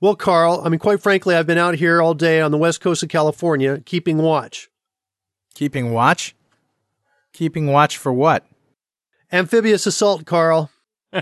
[0.00, 2.80] Well, Carl, I mean, quite frankly, I've been out here all day on the west
[2.80, 4.68] coast of California keeping watch.
[5.54, 6.34] Keeping watch.
[7.32, 8.44] Keeping watch for what?
[9.32, 10.70] Amphibious assault, Carl.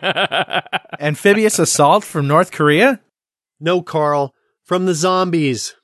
[1.00, 3.00] Amphibious assault from North Korea?
[3.60, 4.34] No, Carl.
[4.64, 5.74] From the zombies.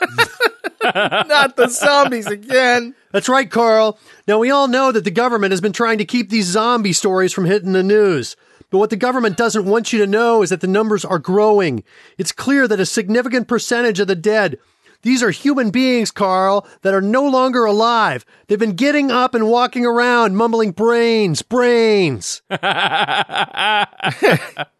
[0.82, 2.94] Not the zombies again.
[3.12, 3.98] That's right, Carl.
[4.26, 7.32] Now, we all know that the government has been trying to keep these zombie stories
[7.32, 8.36] from hitting the news.
[8.70, 11.82] But what the government doesn't want you to know is that the numbers are growing.
[12.18, 14.58] It's clear that a significant percentage of the dead,
[15.02, 18.24] these are human beings, Carl, that are no longer alive.
[18.46, 22.42] They've been getting up and walking around, mumbling brains, brains.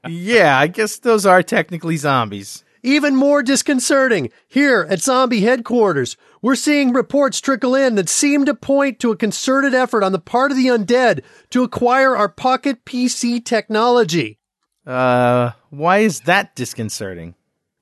[0.09, 2.65] Yeah, I guess those are technically zombies.
[2.83, 8.55] Even more disconcerting, here at Zombie headquarters, we're seeing reports trickle in that seem to
[8.55, 12.87] point to a concerted effort on the part of the undead to acquire our pocket
[12.87, 14.39] PC technology.
[14.87, 17.35] Uh, why is that disconcerting?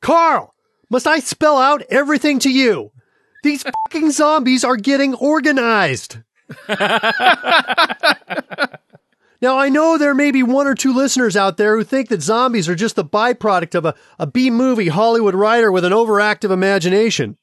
[0.03, 0.53] Carl,
[0.91, 2.91] must I spell out everything to you?
[3.45, 6.19] These fucking zombies are getting organized.
[9.41, 12.23] now, I know there may be one or two listeners out there who think that
[12.23, 16.51] zombies are just the byproduct of a, a B movie Hollywood writer with an overactive
[16.51, 17.37] imagination.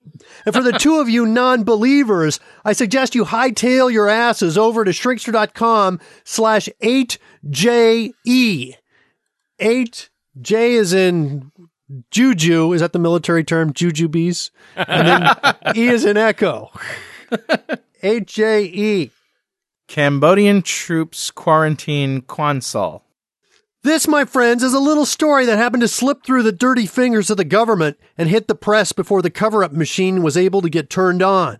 [0.46, 4.92] And for the two of you non-believers, I suggest you hightail your asses over to
[4.92, 8.76] shrinkster.com slash 8JE.
[9.62, 11.52] 8J is in
[12.12, 12.74] Juju.
[12.74, 13.72] Is that the military term?
[13.72, 14.52] Jujubes?
[14.76, 15.34] And then
[15.78, 16.72] E is in Echo.
[18.04, 19.12] 8JE.
[19.88, 23.02] Cambodian troops quarantine Quonsol.
[23.84, 27.30] This, my friends, is a little story that happened to slip through the dirty fingers
[27.30, 30.70] of the government and hit the press before the cover up machine was able to
[30.70, 31.60] get turned on.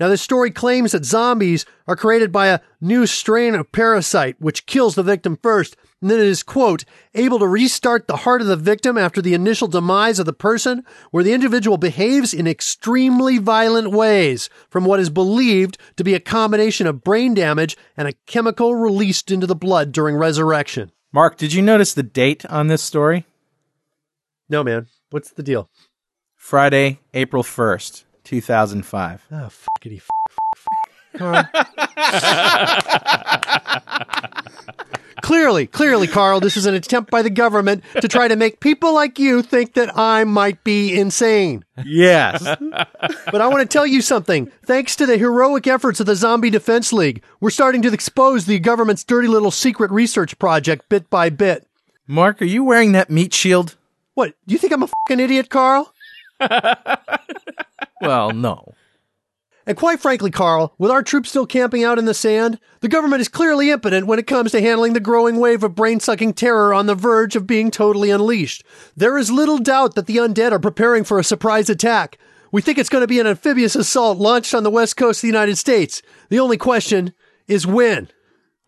[0.00, 4.66] Now, this story claims that zombies are created by a new strain of parasite which
[4.66, 8.48] kills the victim first, and then it is, quote, able to restart the heart of
[8.48, 13.38] the victim after the initial demise of the person, where the individual behaves in extremely
[13.38, 18.14] violent ways from what is believed to be a combination of brain damage and a
[18.26, 20.90] chemical released into the blood during resurrection.
[21.12, 23.24] Mark, did you notice the date on this story?
[24.48, 24.88] No, man.
[25.10, 25.70] What's the deal?
[26.34, 29.26] Friday, April 1st, 2005.
[29.30, 30.66] Oh, ah, fuckity f- f- f-
[31.18, 31.44] Carl.
[35.22, 38.94] clearly, clearly, Carl, this is an attempt by the government to try to make people
[38.94, 41.64] like you think that I might be insane.
[41.84, 42.42] Yes.
[43.30, 44.50] But I want to tell you something.
[44.64, 48.58] Thanks to the heroic efforts of the Zombie Defense League, we're starting to expose the
[48.58, 51.66] government's dirty little secret research project bit by bit.
[52.06, 53.76] Mark, are you wearing that meat shield?
[54.14, 54.34] What?
[54.46, 55.92] Do you think I'm a fucking idiot, Carl?
[58.04, 58.74] Well, no.
[59.66, 63.22] And quite frankly, Carl, with our troops still camping out in the sand, the government
[63.22, 66.74] is clearly impotent when it comes to handling the growing wave of brain sucking terror
[66.74, 68.62] on the verge of being totally unleashed.
[68.94, 72.18] There is little doubt that the undead are preparing for a surprise attack.
[72.52, 75.22] We think it's going to be an amphibious assault launched on the west coast of
[75.22, 76.02] the United States.
[76.28, 77.14] The only question
[77.48, 78.08] is when.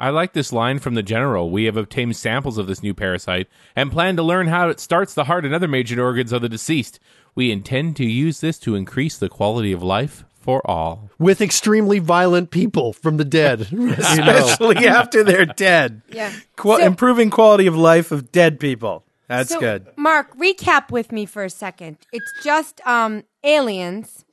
[0.00, 1.50] I like this line from the general.
[1.50, 5.14] We have obtained samples of this new parasite and plan to learn how it starts
[5.14, 7.00] the heart and other major organs of the deceased.
[7.36, 11.10] We intend to use this to increase the quality of life for all.
[11.18, 13.60] with extremely violent people from the dead.
[13.72, 16.02] Especially after they're dead.
[16.08, 16.32] Yeah.
[16.56, 19.04] Qua- So- improving quality of life of dead people.
[19.28, 19.86] That's So, good.
[19.96, 21.98] Mark, recap with me for a second.
[22.12, 24.24] It's just um, aliens,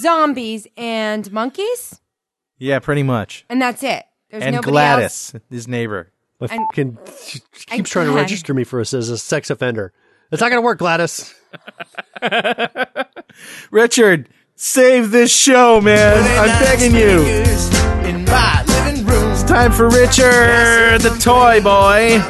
[0.00, 2.00] zombies, and monkeys,
[2.58, 3.44] Yeah, pretty much.
[3.50, 4.04] and that's it.
[4.30, 6.10] There's and nobody Gladys, his neighbor.
[6.40, 9.92] My And- fucking she keeps trying to register me for us as a sex offender.
[10.32, 11.32] It's not going to work, Gladys.
[13.70, 16.22] Richard, save this show, man.
[16.38, 17.22] I'm begging you.
[18.08, 19.32] In my living room.
[19.32, 22.20] It's time for Richard, the toy boy.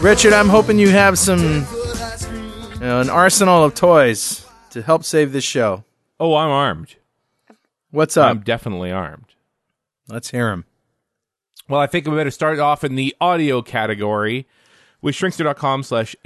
[0.00, 5.32] Richard, I'm hoping you have some, you know, an arsenal of toys to help save
[5.32, 5.84] this show.
[6.18, 6.96] Oh, I'm armed.
[7.90, 8.30] What's up?
[8.30, 9.26] I'm definitely armed.
[10.08, 10.64] Let's hear him.
[11.68, 14.46] Well, I think we better start off in the audio category
[15.00, 16.16] with shrinkster.com slash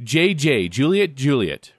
[0.00, 1.72] 8JJ, Juliet Juliet.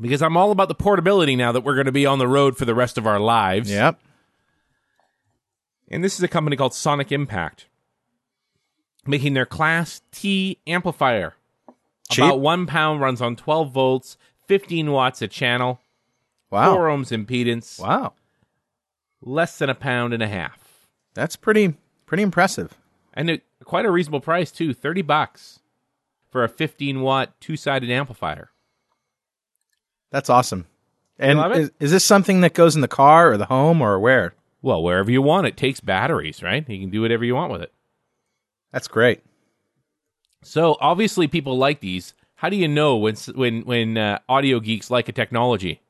[0.00, 2.56] Because I'm all about the portability now that we're going to be on the road
[2.56, 3.70] for the rest of our lives.
[3.70, 4.00] Yep.
[5.88, 7.66] And this is a company called Sonic Impact,
[9.06, 11.34] making their Class T amplifier.
[12.10, 12.24] Cheap.
[12.24, 14.16] About one pound, runs on 12 volts,
[14.48, 15.80] 15 watts a channel,
[16.50, 16.74] Wow.
[16.74, 18.14] 4 ohms impedance, Wow.
[19.22, 20.86] less than a pound and a half.
[21.14, 21.76] That's pretty
[22.06, 22.76] pretty impressive.
[23.14, 25.60] And it, quite a reasonable price, too 30 bucks
[26.32, 28.50] for a 15 watt two sided amplifier.
[30.10, 30.66] That's awesome.
[31.18, 34.34] And is, is this something that goes in the car or the home or where?
[34.62, 36.68] Well, wherever you want, it takes batteries, right?
[36.68, 37.72] You can do whatever you want with it.
[38.72, 39.22] That's great.
[40.42, 42.14] So obviously, people like these.
[42.34, 45.80] How do you know when when when uh, audio geeks like a technology?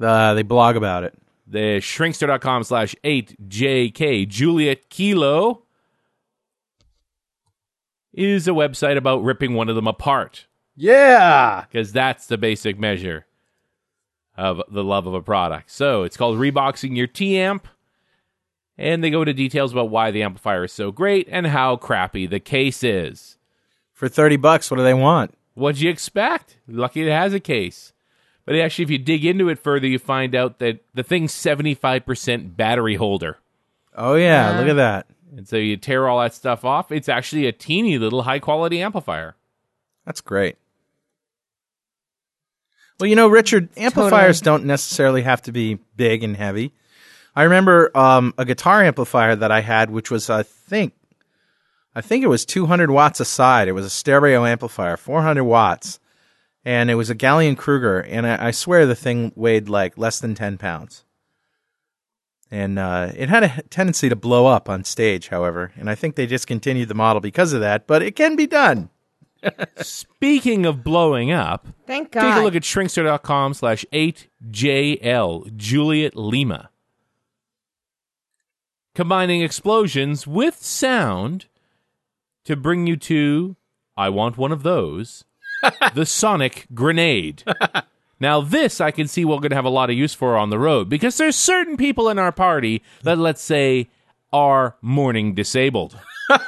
[0.00, 1.14] Uh, they blog about it.
[1.46, 5.64] The shrinkster.com slash 8JK Juliet Kilo
[8.18, 11.64] is a website about ripping one of them apart Yeah.
[11.70, 13.26] because that's the basic measure
[14.36, 15.70] of the love of a product.
[15.70, 17.66] So it's called Reboxing Your T Amp.
[18.80, 22.26] And they go into details about why the amplifier is so great and how crappy
[22.26, 23.36] the case is.
[23.92, 25.34] For 30 bucks, what do they want?
[25.54, 26.58] What'd you expect?
[26.68, 27.92] Lucky it has a case.
[28.44, 32.56] But actually, if you dig into it further, you find out that the thing's 75%
[32.56, 33.38] battery holder.
[33.96, 35.06] Oh yeah, look at that.
[35.36, 36.90] And so you tear all that stuff off.
[36.90, 39.36] It's actually a teeny little high quality amplifier.
[40.04, 40.56] That's great.
[42.98, 46.72] Well, you know, Richard, amplifiers don't necessarily have to be big and heavy.
[47.36, 50.94] I remember um, a guitar amplifier that I had, which was, I think,
[51.94, 53.68] I think it was 200 watts a side.
[53.68, 56.00] It was a stereo amplifier, 400 watts,
[56.64, 60.34] and it was a Gallien-Krueger, and I, I swear the thing weighed like less than
[60.34, 61.04] 10 pounds.
[62.50, 66.14] And uh, it had a tendency to blow up on stage, however, and I think
[66.14, 67.86] they discontinued the model because of that.
[67.86, 68.88] But it can be done.
[69.76, 72.22] Speaking of blowing up, Thank God.
[72.22, 76.70] take a look at shrinkster.com slash 8JL Juliet Lima.
[78.94, 81.46] Combining explosions with sound
[82.44, 83.56] to bring you to
[83.96, 85.24] I want one of those.
[85.94, 87.42] the Sonic Grenade.
[88.20, 90.50] Now, this I can see we're going to have a lot of use for on
[90.50, 93.88] the road because there's certain people in our party that, let's say,
[94.32, 95.98] are morning disabled.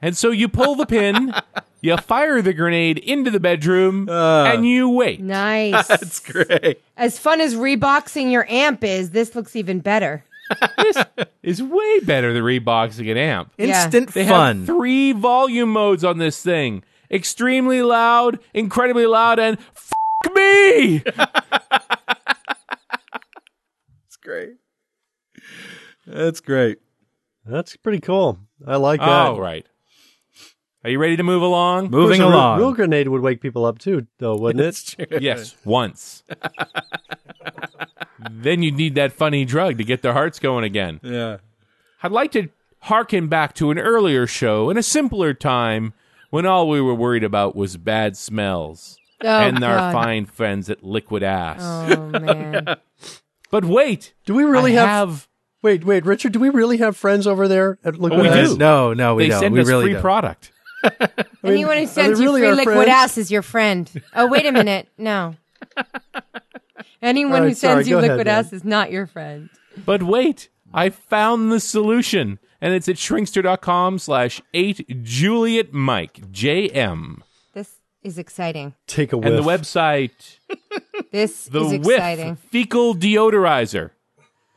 [0.00, 1.32] and so you pull the pin,
[1.80, 5.20] you fire the grenade into the bedroom, and you wait.
[5.20, 5.86] nice.
[5.88, 6.82] That's great.
[6.96, 10.24] as fun as reboxing your amp is, this looks even better.
[10.78, 10.96] This
[11.42, 13.50] is way better than reboxing an amp.
[13.58, 13.82] Yeah.
[13.84, 14.58] Instant They fun.
[14.58, 19.92] have three volume modes on this thing extremely loud, incredibly loud, and f
[20.34, 20.98] me.
[20.98, 21.26] That's
[24.22, 24.54] great.
[26.06, 26.78] That's great.
[27.44, 28.38] That's pretty cool.
[28.66, 29.08] I like that.
[29.08, 29.66] All right.
[30.84, 31.90] Are you ready to move along?
[31.90, 32.58] Moving Of course, a real- along.
[32.58, 35.12] Real grenade would wake people up too, though, wouldn't it?
[35.22, 36.22] Yes, once.
[38.30, 41.00] then you'd need that funny drug to get their hearts going again.
[41.02, 41.38] yeah.
[42.02, 42.48] I'd like to
[42.82, 45.92] harken back to an earlier show in a simpler time
[46.30, 49.92] when all we were worried about was bad smells Oh, and our God.
[49.92, 51.60] fine friends at Liquid Ass.
[51.62, 52.76] Oh, man.
[53.50, 55.28] But wait, Do we really have, have
[55.62, 56.32] Wait, wait, Richard.
[56.32, 58.50] Do we really have friends over there at Liquid Oh, we Ass?
[58.50, 58.56] do.
[58.58, 59.40] No, no, we they don't.
[59.40, 60.02] send we us really free don't.
[60.02, 60.52] product.
[61.44, 62.88] Anyone who sends they you really free liquid friends?
[62.90, 63.90] ass is your friend.
[64.14, 64.88] Oh, wait a minute.
[64.98, 65.34] No.
[67.02, 68.36] Anyone All who right, sorry, sends you go ahead, liquid man.
[68.44, 69.48] ass is not your friend.
[69.84, 77.22] But wait, I found the solution, and it's at shrinkster.com slash 8 Juliet Mike, J-M.
[77.54, 78.74] This is exciting.
[78.86, 79.26] Take a whiff.
[79.26, 80.38] And the website,
[81.12, 82.36] This the is Whiff exciting.
[82.36, 83.90] Fecal Deodorizer.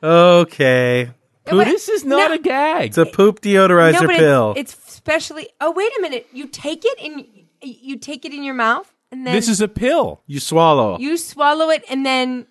[0.03, 1.11] Okay.
[1.47, 2.35] No, but- this is not no.
[2.35, 2.89] a gag.
[2.89, 4.53] It's a poop deodorizer no, but pill.
[4.55, 5.49] It's, it's specially.
[5.59, 6.27] Oh, wait a minute.
[6.31, 7.25] You take it in.
[7.61, 8.93] You take it in your mouth.
[9.11, 10.21] and then This is a pill.
[10.27, 10.97] You swallow.
[10.99, 12.45] you swallow it, and then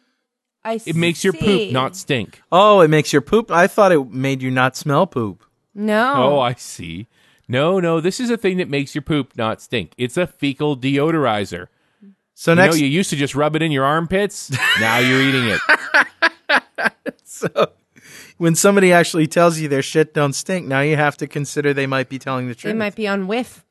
[0.68, 0.80] I.
[0.86, 2.42] It makes your poop not stink.
[2.52, 3.50] oh, it makes your poop.
[3.50, 5.44] I thought it made you not smell poop.
[5.74, 6.12] No.
[6.16, 7.06] Oh, I see.
[7.48, 9.92] No, no, this is a thing that makes your poop not stink.
[9.96, 11.68] It's a fecal deodorizer.
[12.34, 14.50] So You next, know, you used to just rub it in your armpits.
[14.80, 15.60] now you're eating it.
[17.24, 17.70] So
[18.38, 21.86] when somebody actually tells you their shit don't stink, now you have to consider they
[21.86, 22.62] might be telling the truth.
[22.62, 22.78] they truth.
[22.78, 23.64] might be on whiff.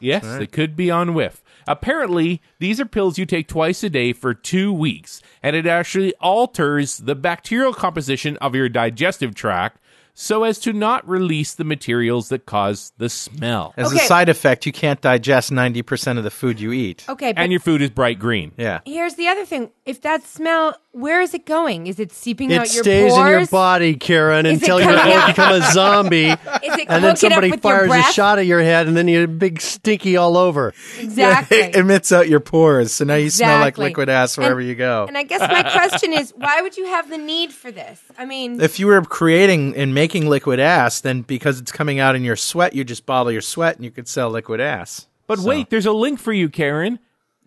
[0.00, 1.40] Yes, they could be on whiff.
[1.66, 6.14] Apparently, these are pills you take twice a day for two weeks, and it actually
[6.20, 9.78] alters the bacterial composition of your digestive tract
[10.14, 13.72] so as to not release the materials that cause the smell.
[13.76, 17.04] As a side effect, you can't digest 90% of the food you eat.
[17.08, 18.52] Okay, And your food is bright green.
[18.56, 18.80] Yeah.
[18.84, 21.86] here's the other thing: if that smell, where is it going?
[21.86, 22.86] Is it seeping It out your pores?
[22.86, 24.86] It stays in your body, Karen, Is until you
[25.26, 26.26] become a zombie.
[26.26, 28.86] Is it and then cooking up somebody with your fires a shot at your head,
[28.86, 30.74] and then you're big stinky all over.
[30.98, 31.56] Exactly.
[31.60, 34.74] it emits out your pores, so now you smell like liquid ass wherever And- you
[34.74, 35.06] go.
[35.08, 38.00] And I guess my question is, why would you have the need for this?
[38.18, 42.14] I mean, if you were creating and making liquid ass, then because it's coming out
[42.16, 45.06] in your sweat, you just bottle your sweat and you could sell liquid ass.
[45.26, 46.98] But wait, there's a link for you, Karen.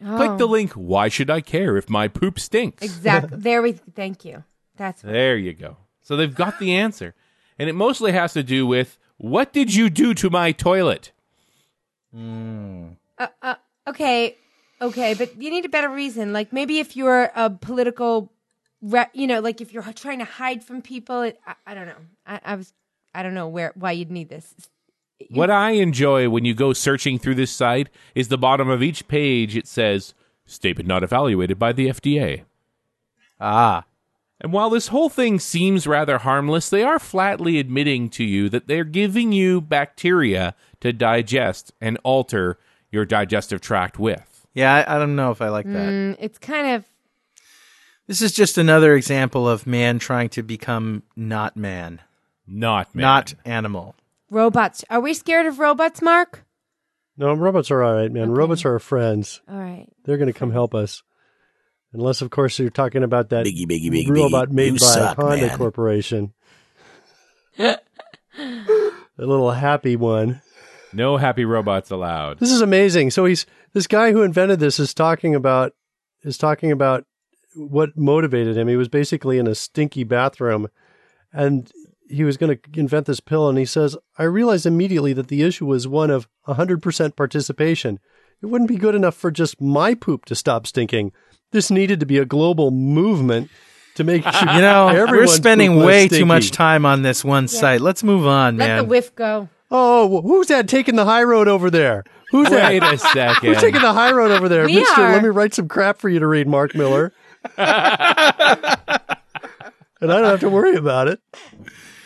[0.04, 0.52] Click the oh.
[0.52, 0.74] link.
[0.74, 2.84] Why should I care if my poop stinks?
[2.84, 3.38] exactly.
[3.42, 3.74] There we.
[3.74, 4.44] Thank you.
[4.76, 5.78] That's There you go.
[6.02, 7.16] So they've got the answer.
[7.58, 11.12] And it mostly has to do with what did you do to my toilet?
[12.16, 12.98] Mm.
[13.18, 13.56] Uh, uh,
[13.88, 14.36] okay.
[14.82, 16.34] Okay, but you need a better reason.
[16.34, 18.32] Like maybe if you're a political,
[18.82, 21.22] re- you know, like if you're trying to hide from people.
[21.22, 22.02] It, I, I don't know.
[22.28, 22.74] I, I was.
[23.14, 24.54] I don't know where why you'd need this.
[25.30, 29.08] What I enjoy when you go searching through this site is the bottom of each
[29.08, 30.14] page it says
[30.46, 32.44] statement not evaluated by the FDA.
[33.40, 33.86] Ah.
[34.42, 38.68] And while this whole thing seems rather harmless, they are flatly admitting to you that
[38.68, 42.60] they're giving you bacteria to digest and alter
[42.92, 44.46] your digestive tract with.
[44.54, 45.90] Yeah, I, I don't know if I like that.
[45.90, 46.86] Mm, it's kind of
[48.08, 52.02] This is just another example of man trying to become not man,
[52.46, 53.02] Not man.
[53.02, 53.96] not animal.
[54.30, 54.84] Robots.
[54.90, 56.46] Are we scared of robots, Mark?
[57.18, 58.32] No, robots are all right, man.
[58.32, 59.42] Robots are our friends.
[59.50, 59.88] All right.
[60.04, 61.02] They're going to come help us.
[61.94, 64.54] Unless, of course, you're talking about that Biggie, biggie, biggie, robot biggie.
[64.54, 65.58] made You by suck, Honda man.
[65.58, 66.34] Corporation.
[67.58, 67.78] a
[69.18, 70.42] little happy one.
[70.92, 72.40] No happy robots allowed.
[72.40, 73.12] This is amazing.
[73.12, 75.74] So he's this guy who invented this is talking about
[76.24, 77.06] is talking about
[77.56, 78.68] what motivated him.
[78.68, 80.68] He was basically in a stinky bathroom
[81.32, 81.72] and
[82.10, 85.44] he was going to invent this pill and he says, "I realized immediately that the
[85.44, 88.00] issue was one of 100% participation.
[88.42, 91.12] It wouldn't be good enough for just my poop to stop stinking.
[91.52, 93.50] This needed to be a global movement
[93.96, 97.24] to make sure You know, we're spending poop was way too much time on this
[97.24, 97.82] one site.
[97.82, 98.78] Let's move on, Let man.
[98.80, 99.50] the whiff go.
[99.72, 102.04] Oh, who's that taking the high road over there?
[102.32, 102.70] Who's that?
[102.70, 103.50] Wait a second.
[103.50, 104.66] Who's taking the high road over there?
[104.66, 105.14] We Mister, are.
[105.14, 107.14] let me write some crap for you to read, Mark Miller.
[107.58, 109.10] and I
[110.02, 111.20] don't have to worry about it.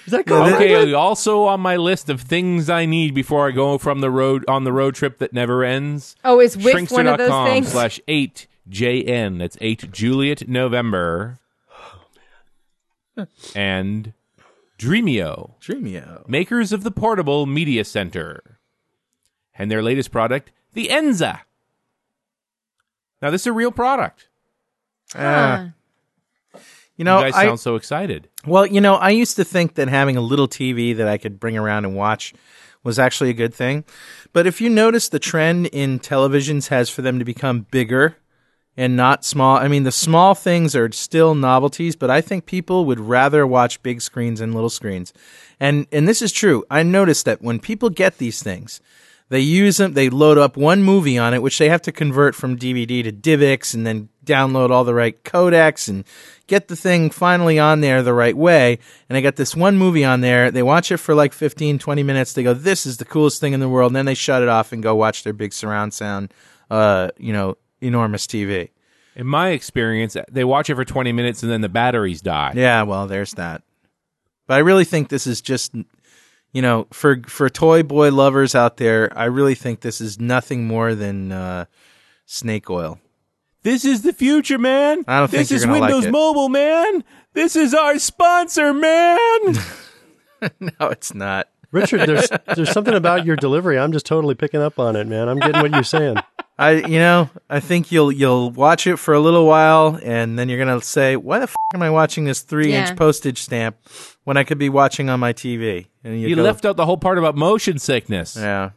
[0.09, 0.37] Is that cool?
[0.37, 4.43] Okay, also on my list of things I need before I go from the road
[4.47, 6.15] on the road trip that never ends.
[6.25, 7.67] Oh, is whiff one of those Shrinkster.com things?
[7.71, 9.37] slash eight JN.
[9.37, 11.37] That's eight Juliet November.
[13.53, 14.13] and
[14.79, 16.27] Dreamio, Dreamio.
[16.27, 18.57] makers of the portable media center.
[19.53, 21.41] And their latest product, the Enza.
[23.21, 24.27] Now this is a real product.
[25.13, 25.67] Uh,
[26.99, 28.29] you know, you guys I, sound so excited.
[28.45, 31.39] Well, you know, I used to think that having a little TV that I could
[31.39, 32.33] bring around and watch
[32.83, 33.85] was actually a good thing.
[34.33, 38.17] But if you notice the trend in televisions has for them to become bigger
[38.79, 39.57] and not small.
[39.57, 43.83] I mean, the small things are still novelties, but I think people would rather watch
[43.83, 45.11] big screens and little screens.
[45.59, 46.63] And and this is true.
[46.69, 48.79] I noticed that when people get these things,
[49.29, 52.35] they use them, they load up one movie on it, which they have to convert
[52.35, 56.03] from DVD to DivX and then download all the right codecs and
[56.47, 58.79] get the thing finally on there the right way.
[59.07, 60.49] And they got this one movie on there.
[60.49, 62.33] They watch it for like 15, 20 minutes.
[62.33, 63.91] They go, this is the coolest thing in the world.
[63.91, 66.33] And then they shut it off and go watch their big surround sound,
[66.71, 68.69] uh, you know, enormous TV.
[69.15, 72.53] In my experience, they watch it for 20 minutes and then the batteries die.
[72.55, 73.61] Yeah, well, there's that.
[74.47, 75.75] But I really think this is just,
[76.51, 80.65] you know, for for toy boy lovers out there, I really think this is nothing
[80.67, 81.65] more than uh,
[82.25, 82.99] snake oil.
[83.63, 85.03] This is the future, man.
[85.07, 86.11] I don't think this you're is gonna like Windows it.
[86.11, 87.03] Mobile, man.
[87.33, 89.39] This is our sponsor, man.
[90.61, 91.49] No, it's not.
[91.71, 93.77] Richard, there's there's something about your delivery.
[93.77, 95.27] I'm just totally picking up on it, man.
[95.27, 96.15] I'm getting what you're saying.
[96.57, 100.47] I, you know, I think you'll you'll watch it for a little while, and then
[100.47, 102.87] you're gonna say, "Why the f- am I watching this three Yeah.
[102.87, 103.75] inch postage stamp
[104.29, 106.97] when I could be watching on my TV?" And you go, left out the whole
[106.97, 108.35] part about motion sickness.
[108.37, 108.71] yeah.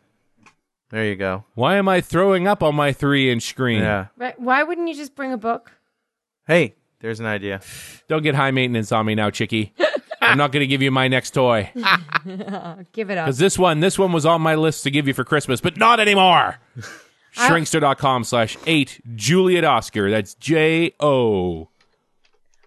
[0.90, 1.44] There you go.
[1.54, 3.80] Why am I throwing up on my three inch screen?
[3.80, 4.08] Yeah.
[4.18, 4.38] Right?
[4.38, 5.72] Why wouldn't you just bring a book?
[6.46, 7.62] Hey, there's an idea.
[8.08, 9.72] Don't get high maintenance on me now, Chicky.
[10.20, 11.70] I'm not going to give you my next toy.
[11.74, 13.26] Give it up.
[13.26, 15.76] Because this one, this one was on my list to give you for Christmas, but
[15.76, 16.58] not anymore.
[17.36, 20.10] Shrinkster.com slash eight Juliet Oscar.
[20.10, 21.70] That's J O.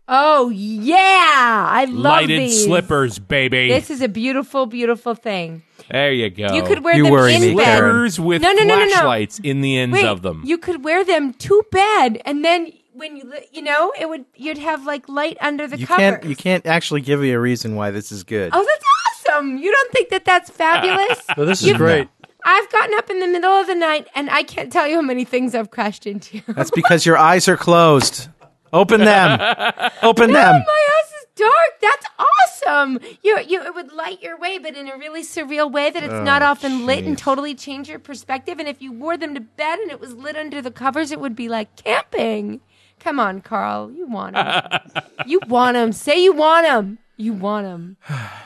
[0.07, 1.97] Oh yeah, I love it.
[1.97, 2.63] Lighted these.
[2.65, 3.69] slippers, baby.
[3.69, 5.63] This is a beautiful, beautiful thing.
[5.89, 6.53] there you go.
[6.53, 7.77] You could wear You them in me, bed.
[7.79, 8.89] Slippers with No, no, no, no, no.
[8.91, 10.43] flashlights in the ends Wait, of them.
[10.45, 14.59] you could wear them to bed, and then when you you know it would you'd
[14.59, 16.01] have like light under the You covers.
[16.01, 18.51] can't you can't actually give me a reason why this is good.
[18.53, 19.57] Oh, that's awesome!
[19.57, 21.19] You don't think that that's fabulous?
[21.37, 22.09] No, this is You- great.
[22.47, 25.01] I've gotten up in the middle of the night, and I can't tell you how
[25.01, 26.41] many things I've crashed into.
[26.47, 28.27] That's because your eyes are closed.
[28.75, 29.39] Open them.
[30.03, 30.53] Open No, them.
[30.67, 31.81] my house is dark.
[31.81, 32.99] That's awesome.
[33.23, 36.13] You, you, it would light your way, but in a really surreal way that it's
[36.25, 38.59] not Oh, often lit and totally change your perspective.
[38.59, 41.19] And if you wore them to bed and it was lit under the covers, it
[41.19, 42.59] would be like camping.
[42.99, 43.91] Come on, Carl.
[43.91, 45.03] You want them.
[45.25, 45.91] you want them.
[45.91, 46.97] Say you want them.
[47.17, 47.97] You want them.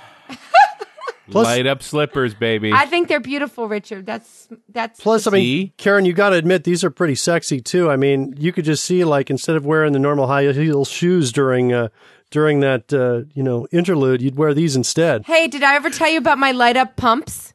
[1.31, 2.71] Plus- Light up slippers, baby.
[2.73, 4.05] I think they're beautiful, Richard.
[4.05, 5.73] That's that's Plus, I mean, See?
[5.77, 7.89] Karen, you got to admit these are pretty sexy too.
[7.89, 11.31] I mean, you could just see like instead of wearing the normal high heel shoes
[11.31, 11.89] during uh,
[12.31, 15.25] during that uh, you know interlude, you'd wear these instead.
[15.25, 17.53] Hey, did I ever tell you about my light up pumps?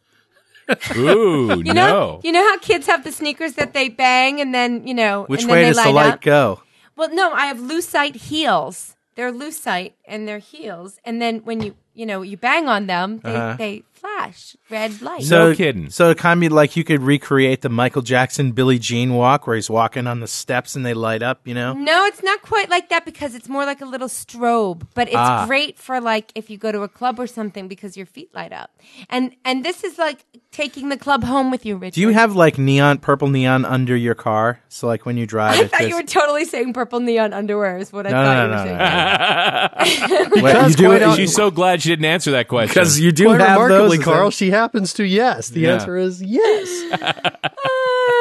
[0.97, 2.21] Ooh, You know, no.
[2.25, 5.43] you know how kids have the sneakers that they bang and then you know, Which
[5.43, 6.21] and then way they does the light light up.
[6.23, 6.63] go?
[6.97, 8.97] Well, no, I have lucite heels.
[9.15, 13.21] They're lucite and they're heels, and then when you you know you bang on them,
[13.25, 13.57] they, Uh-huh.
[13.59, 15.23] they flash red light.
[15.23, 15.91] So- So kidding.
[15.91, 19.47] So it kind of be like you could recreate the Michael Jackson Billie Jean walk
[19.47, 21.73] where he's walking on the steps and they light up, you know?
[21.73, 25.17] no, it's not quite like that because it's more like a little strobe, but it's
[25.17, 25.47] Ah.
[25.47, 28.53] great for like if you go to a club or something because your feet light
[28.53, 28.71] up.
[29.09, 31.95] And and this is like taking the club home with you, Richard.
[31.95, 34.61] Do you have like neon, purple neon under your car?
[34.69, 37.79] So like when you drive, I thought just, you were totally saying purple neon underwear
[37.79, 40.31] is what I No, thought no, you were no, saying.
[40.35, 42.75] no, Wait, Because you do it She's so glad she didn't answer that question.
[42.75, 44.05] because you do Quite have remarkably, those.
[44.05, 45.49] Carl, she happens to yes.
[45.49, 45.75] The Yeah.
[45.75, 47.01] answer is yes.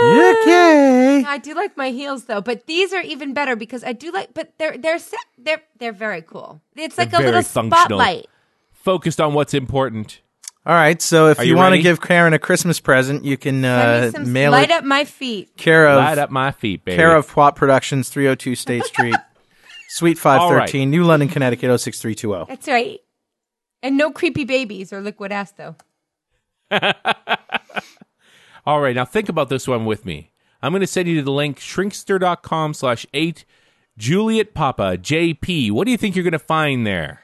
[0.04, 1.24] Okay.
[1.26, 4.34] I do like my heels though, but these are even better because I do like.
[4.34, 6.62] But they're they're set, they're they're very cool.
[6.76, 7.80] It's like They're a little functional.
[8.00, 8.28] spotlight.
[8.72, 10.22] Focused on what's important.
[10.66, 11.02] All right.
[11.02, 11.84] So if Are you, you want to ready?
[11.84, 14.84] give Karen a Christmas present, you can Send uh, me some mail light it up
[14.84, 15.56] my feet.
[15.58, 16.96] care of Light up my feet, baby.
[16.98, 19.16] care of Pwop Productions, 302 State Street,
[19.90, 22.46] Suite 513, New London, Connecticut 06320.
[22.48, 23.00] That's right.
[23.84, 25.76] And no creepy babies or liquid ass though.
[28.66, 30.32] All right, now think about this one with me.
[30.62, 33.44] I'm going to send you to the link shrinkster.com slash 8
[33.98, 35.72] Juliet Papa JP.
[35.72, 37.20] What do you think you're going to find there?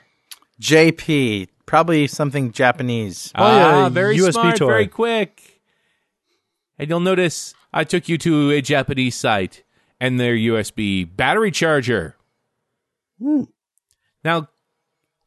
[0.62, 3.32] JP, probably something Japanese.
[3.34, 4.68] Oh, yeah, ah, very USB smart, toy.
[4.68, 5.62] very quick.
[6.78, 9.64] And you'll notice I took you to a Japanese site
[10.02, 12.18] and their USB battery charger.
[13.20, 13.48] Now,
[14.26, 14.44] Hmm.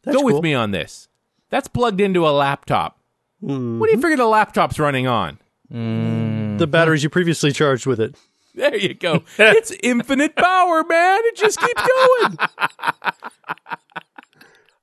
[0.04, 1.08] That's go with me on this.
[1.53, 2.98] That's plugged into a laptop.
[3.44, 3.78] Hmm.
[3.78, 5.38] What do you figure the laptop's running on?
[5.70, 8.16] The batteries you previously charged with it.
[8.55, 9.24] There you go.
[9.38, 11.20] it's infinite power, man.
[11.24, 12.38] It just keeps going.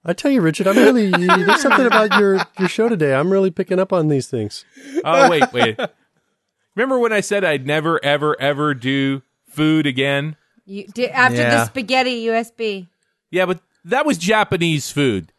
[0.06, 3.16] I tell you, Richard, I'm really there's something about your your show today.
[3.16, 4.64] I'm really picking up on these things.
[5.04, 5.80] Oh, wait, wait.
[6.76, 10.36] Remember when I said I'd never, ever, ever do food again?
[10.66, 12.88] You did after the spaghetti USB.
[13.32, 15.32] Yeah, but that was Japanese food.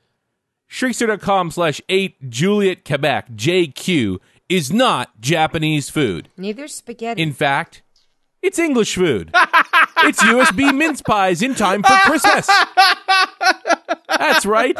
[0.70, 4.18] Shrinkster.com slash 8 Juliet Quebec, JQ,
[4.48, 6.28] is not Japanese food.
[6.36, 7.20] Neither spaghetti.
[7.20, 7.82] In fact,
[8.40, 9.30] it's English food.
[9.98, 12.48] it's USB mince pies in time for Christmas.
[14.08, 14.76] That's right.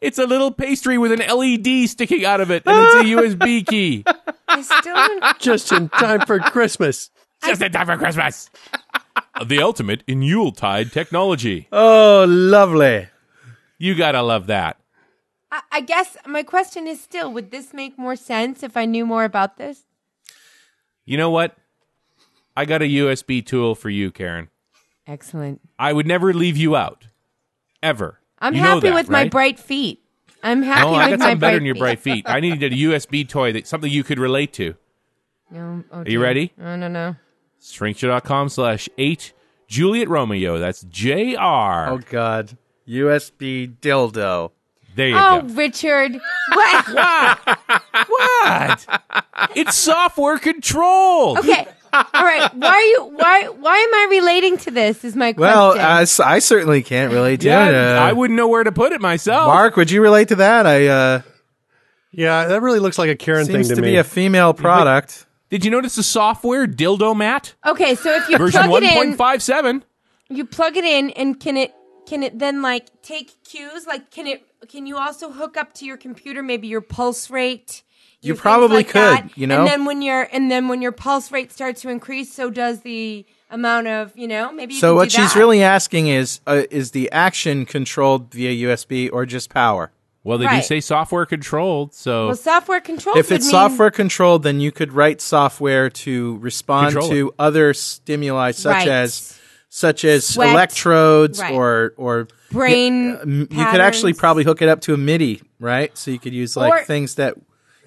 [0.00, 3.66] It's a little pastry with an LED sticking out of it, and it's a USB
[3.66, 4.04] key.
[4.48, 7.10] I still don't- Just in time for Christmas.
[7.44, 8.48] Just in time for Christmas.
[9.44, 11.68] the ultimate in Yuletide technology.
[11.70, 13.08] Oh, lovely.
[13.78, 14.78] You gotta love that.
[15.54, 19.06] I, I guess my question is still: Would this make more sense if I knew
[19.06, 19.84] more about this?
[21.04, 21.56] You know what?
[22.56, 24.48] I got a USB tool for you, Karen.
[25.06, 25.60] Excellent.
[25.78, 27.06] I would never leave you out.
[27.82, 28.20] Ever.
[28.38, 30.02] I'm You happy that, with my bright feet.
[30.42, 31.80] I'm happy Oh, I with got my something better bright than your feet.
[31.80, 32.24] bright feet.
[32.28, 34.74] I needed a USB toy that something you could relate to.
[35.50, 36.52] No, oh Are you ready?
[36.60, 37.16] I don't know.
[37.60, 39.32] Shrinkster.com slash 8
[39.68, 40.58] Juliet Romeo.
[40.58, 41.90] That's J R.
[41.90, 42.56] Oh, God.
[42.88, 44.52] USB dildo.
[44.94, 45.54] There you Oh, go.
[45.54, 46.12] Richard.
[46.54, 46.88] What?
[46.94, 47.58] What?
[48.08, 49.02] what?
[49.56, 51.38] it's software control.
[51.38, 51.66] Okay.
[51.92, 52.52] All right.
[52.54, 53.04] Why are you?
[53.16, 53.46] Why?
[53.48, 55.04] Why am I relating to this?
[55.04, 55.56] Is my question.
[55.56, 57.74] Well, I certainly can't relate to Yeah, it.
[57.74, 59.46] Uh, I wouldn't know where to put it myself.
[59.46, 60.66] Mark, would you relate to that?
[60.66, 61.22] I uh,
[62.10, 63.96] Yeah, that really looks like a Karen seems thing to to, be me.
[63.96, 65.26] a female product.
[65.50, 69.16] Did you notice the software Dildo Mat Okay, so if you version plug it in,
[69.16, 69.82] 1.57?
[70.30, 71.72] you plug it in, and can it
[72.08, 73.86] can it then like take cues?
[73.86, 77.82] Like, can it can you also hook up to your computer maybe your pulse rate?
[78.20, 79.36] You your probably like could, that?
[79.36, 79.60] you know?
[79.60, 82.80] And then when your and then when your pulse rate starts to increase, so does
[82.80, 84.74] the amount of you know maybe.
[84.74, 88.68] You So can what do she's really asking is uh, is the action controlled via
[88.68, 89.90] USB or just power?
[90.22, 93.18] Well, they do say software controlled, so well software controls.
[93.18, 97.74] If it's mean- software controlled, then you could write software to respond Control to other
[97.74, 98.88] stimuli such Right.
[98.88, 99.38] as
[99.76, 100.50] such as Sweat.
[100.50, 101.52] electrodes Right.
[101.52, 103.16] or or brain.
[103.16, 105.90] Uh, m- you could actually probably hook it up to a MIDI, right?
[105.98, 107.34] So you could use like Or- things that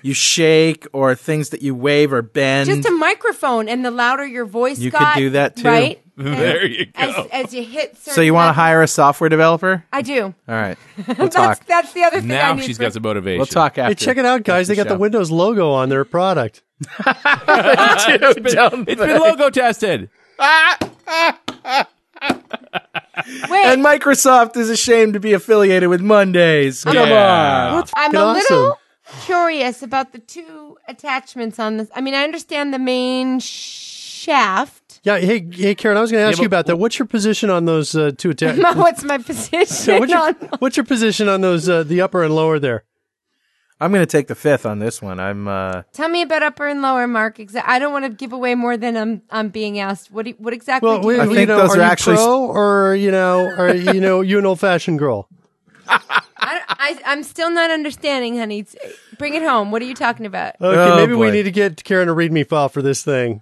[0.02, 2.70] you shake or things that you wave or bend.
[2.70, 5.64] just a microphone, and the louder your voice You could do that, too.
[5.68, 7.28] Right There you as, go.
[7.32, 7.96] as you hit.
[7.98, 9.86] so you want to hire a software developer?
[9.94, 10.24] I do.
[10.26, 10.78] All right,
[11.08, 11.66] we'll That's talk.
[11.68, 12.32] that's the other thing.
[12.32, 13.38] I now need she's for- got some motivation.
[13.40, 13.92] We'll talk after.
[13.92, 14.68] Hey, check it out, guys.
[14.68, 14.98] They got the.
[14.98, 16.64] Windows logo on their product.
[17.06, 20.10] it's been logo tested.
[20.40, 21.34] Wait,
[21.68, 21.88] And
[23.84, 26.84] Microsoft is ashamed to be affiliated with Mondays.
[26.84, 27.82] Come Yeah.
[27.82, 27.84] on.
[27.96, 28.58] I'm a awesome.
[28.58, 28.80] little
[29.26, 31.90] curious about the two attachments on this.
[31.96, 35.00] I mean, I understand the main shaft.
[35.04, 35.20] Yeah.
[35.20, 35.98] Hey, hey, Karen.
[35.98, 36.78] I was going to ask Yeah, you about that.
[36.78, 38.76] What's your position on those uh, two attachments?
[38.76, 39.66] What's my position
[40.00, 40.34] what's, your, on?
[40.60, 42.84] what's your position on those uh, the upper and lower there?
[43.80, 45.20] I'm going to take the fifth on this one.
[45.20, 45.48] I'm.
[45.48, 47.38] uh Tell me about upper and lower, Mark.
[47.38, 50.12] Exa- I don't want to give away more than I'm I'm being asked.
[50.12, 50.90] What do you, what exactly?
[50.90, 53.12] Well, do you I you think know, those are are you actually- pro or you
[53.12, 55.30] know, are you know, you an old fashioned girl?
[55.90, 58.60] I, I, I'm still not understanding, honey.
[58.60, 58.76] It's-
[59.18, 59.72] Bring it home.
[59.72, 60.56] What are you talking about?
[60.62, 63.42] Okay, Oh, maybe we need to get Karen a read me file for this thing.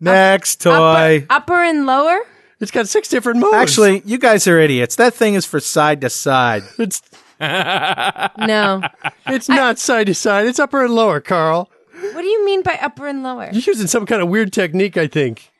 [0.00, 1.24] Next toy.
[1.28, 2.18] Upper, upper and lower.
[2.60, 3.54] It's got six different modes.
[3.54, 4.96] Actually, you guys are idiots.
[4.96, 6.64] That thing is for side to side.
[6.78, 7.00] it's
[8.38, 8.82] No.
[9.26, 10.46] it's not side to side.
[10.46, 11.70] It's upper and lower, Carl.
[12.12, 13.50] what do you mean by upper and lower?
[13.52, 15.50] You're using some kind of weird technique, I think.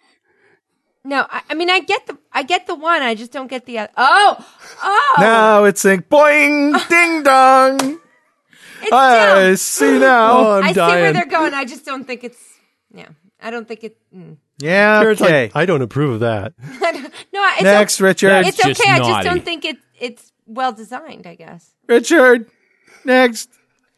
[1.05, 3.03] No, I, I mean I get the I get the one.
[3.03, 3.93] I just don't get the other.
[3.97, 4.47] Oh,
[4.83, 5.15] oh.
[5.19, 8.01] Now it's like boing, ding dong.
[8.83, 9.57] it's I down.
[9.57, 10.33] see now.
[10.33, 11.15] Oh, I'm I see where dying.
[11.15, 11.55] they're going.
[11.55, 12.43] I just don't think it's.
[12.93, 13.09] Yeah,
[13.41, 13.97] I don't think it.
[14.15, 14.37] Mm.
[14.59, 15.51] Yeah, Karen's like, okay.
[15.55, 16.53] I don't approve of that.
[17.33, 18.31] no, it's Next, Richard.
[18.31, 18.91] That's It's just okay.
[18.91, 19.29] I just naughty.
[19.29, 21.27] don't think it it's well designed.
[21.27, 21.71] I guess.
[21.87, 22.51] Richard.
[23.05, 23.51] Next.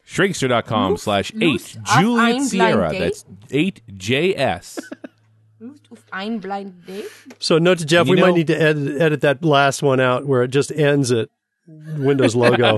[0.07, 2.91] Shrinkster.com slash 8 Juliet Sierra.
[2.91, 4.79] That's 8JS.
[6.11, 7.05] Ein blind date.
[7.39, 9.99] So note to Jeff, You we know- might need to edit, edit that last one
[9.99, 11.29] out where it just ends at
[11.67, 12.77] Windows logo.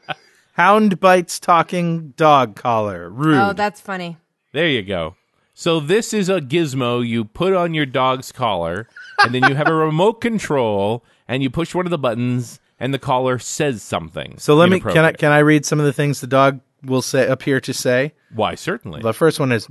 [0.54, 3.08] Hound bites talking dog collar.
[3.10, 3.36] Rude.
[3.38, 4.16] Oh, that's funny.
[4.52, 5.16] There you go.
[5.52, 8.88] So this is a gizmo you put on your dog's collar,
[9.20, 12.92] and then you have a remote control, and you push one of the buttons, and
[12.92, 14.36] the caller says something.
[14.36, 17.00] so let me can I can I read some of the things the dog will
[17.00, 18.12] say appear to say?
[18.34, 19.00] Why, certainly.
[19.00, 19.66] The first one is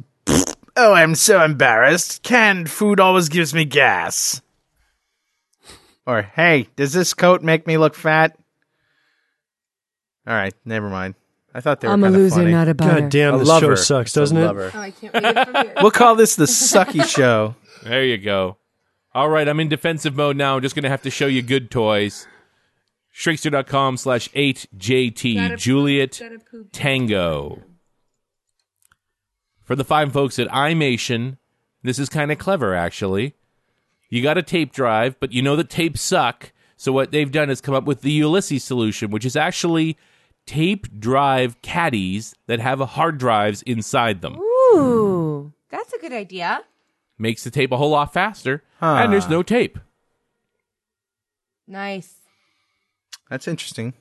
[0.76, 2.24] Oh, I'm so embarrassed.
[2.24, 4.42] Canned food always gives me gas.
[6.08, 8.36] Or hey, does this coat make me look fat?
[10.26, 11.14] All right, never mind.
[11.54, 12.52] I thought they were I'm a kinda loser, funny.
[12.52, 13.02] not a butter.
[13.02, 14.48] God damn, this show sucks, It's doesn't it?
[14.74, 15.74] Oh, I can't read it from here.
[15.84, 17.56] We'll call this the sucky show.
[17.84, 18.58] There you go.
[19.14, 20.56] All right, I'm in defensive mode now.
[20.56, 22.26] I'm just going to have to show you good toys.
[23.16, 26.22] Shrinkster.com slash 8JT Juliet
[26.72, 27.60] Tango.
[29.62, 31.38] For the fine folks at Imation,
[31.84, 33.36] this is kind of clever, actually.
[34.10, 36.52] You got a tape drive, but you know that tapes suck.
[36.76, 39.98] So what they've done is come up with the Ulysses solution, which is actually
[40.46, 44.38] tape drive caddies that have hard drives inside them.
[44.40, 46.62] Ooh, that's a good idea.
[47.18, 49.80] Makes the tape a whole lot faster, and there's no tape.
[51.68, 52.16] Nice.
[53.30, 53.94] That's interesting.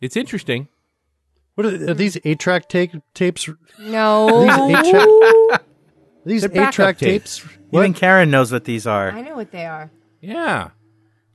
[0.00, 0.68] It's interesting.
[1.54, 3.48] What are, are these eight track tape tapes?
[3.78, 5.62] No, These eight track
[6.24, 7.38] these They're eight backup track tapes.
[7.38, 7.54] tapes.
[7.72, 9.90] Even Karen knows what these are, I know what they are.
[10.20, 10.70] Yeah.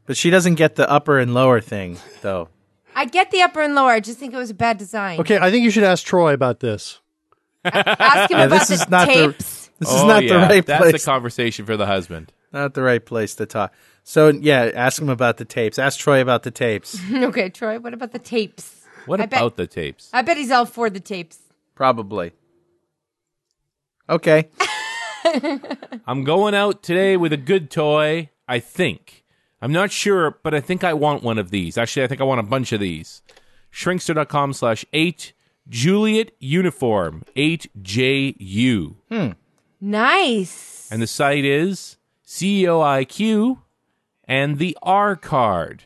[0.05, 2.49] but she doesn't get the upper and lower thing, though.
[2.95, 3.91] I get the upper and lower.
[3.91, 5.19] I just think it was a bad design.
[5.21, 6.99] Okay, I think you should ask Troy about this.
[7.63, 9.69] Ask him Yeah, about this the is not the- tapes.
[9.79, 10.33] This Oh, is not yeah.
[10.33, 10.65] the right place.
[10.65, 11.03] That's place.
[11.03, 12.31] a conversation for the husband.
[12.51, 13.73] not the right place to talk.
[14.03, 15.79] So yeah, ask him about the tapes.
[15.79, 16.99] Ask Troy about the tapes.
[17.13, 17.79] okay, Troy.
[17.79, 18.85] What about the tapes?
[19.05, 20.09] What I bet- about the tapes?
[20.13, 21.39] I bet he's all for the tapes.
[21.75, 22.33] Probably.
[24.09, 24.49] Okay.
[26.07, 29.23] I'm going out today with a good toy, I think.
[29.61, 31.77] I'm not sure, but I think I want one of these.
[31.77, 33.21] Actually, I think I want a bunch of these.
[33.71, 35.33] Shrinkster.com slash 8
[35.69, 38.95] Juliet Uniform 8JU.
[39.09, 39.31] Hmm.
[39.79, 40.89] Nice.
[40.91, 43.59] And the site is CEOIQ
[44.31, 45.83] and the R card.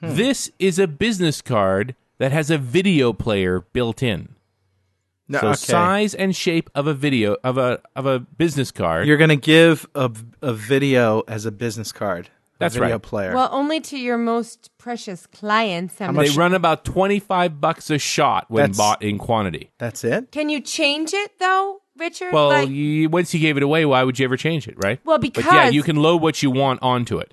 [0.00, 0.14] Hmm.
[0.14, 4.34] This is a business card that has a video player built in.
[5.28, 5.56] No, so okay.
[5.56, 9.06] size and shape of a video of a of a business card.
[9.06, 10.10] You're going to give a,
[10.42, 12.26] a video as a business card.
[12.26, 13.02] a That's video right.
[13.02, 13.34] player.
[13.34, 16.00] Well, only to your most precious clients.
[16.00, 19.70] I much- they run about twenty five bucks a shot when That's- bought in quantity.
[19.78, 20.32] That's it?
[20.32, 22.32] Can you change it though, Richard?
[22.32, 24.98] Well, Like- you, once you gave it away, why would you ever change it, right?
[25.04, 27.32] Well, but yeah, because- you can load what you want onto it.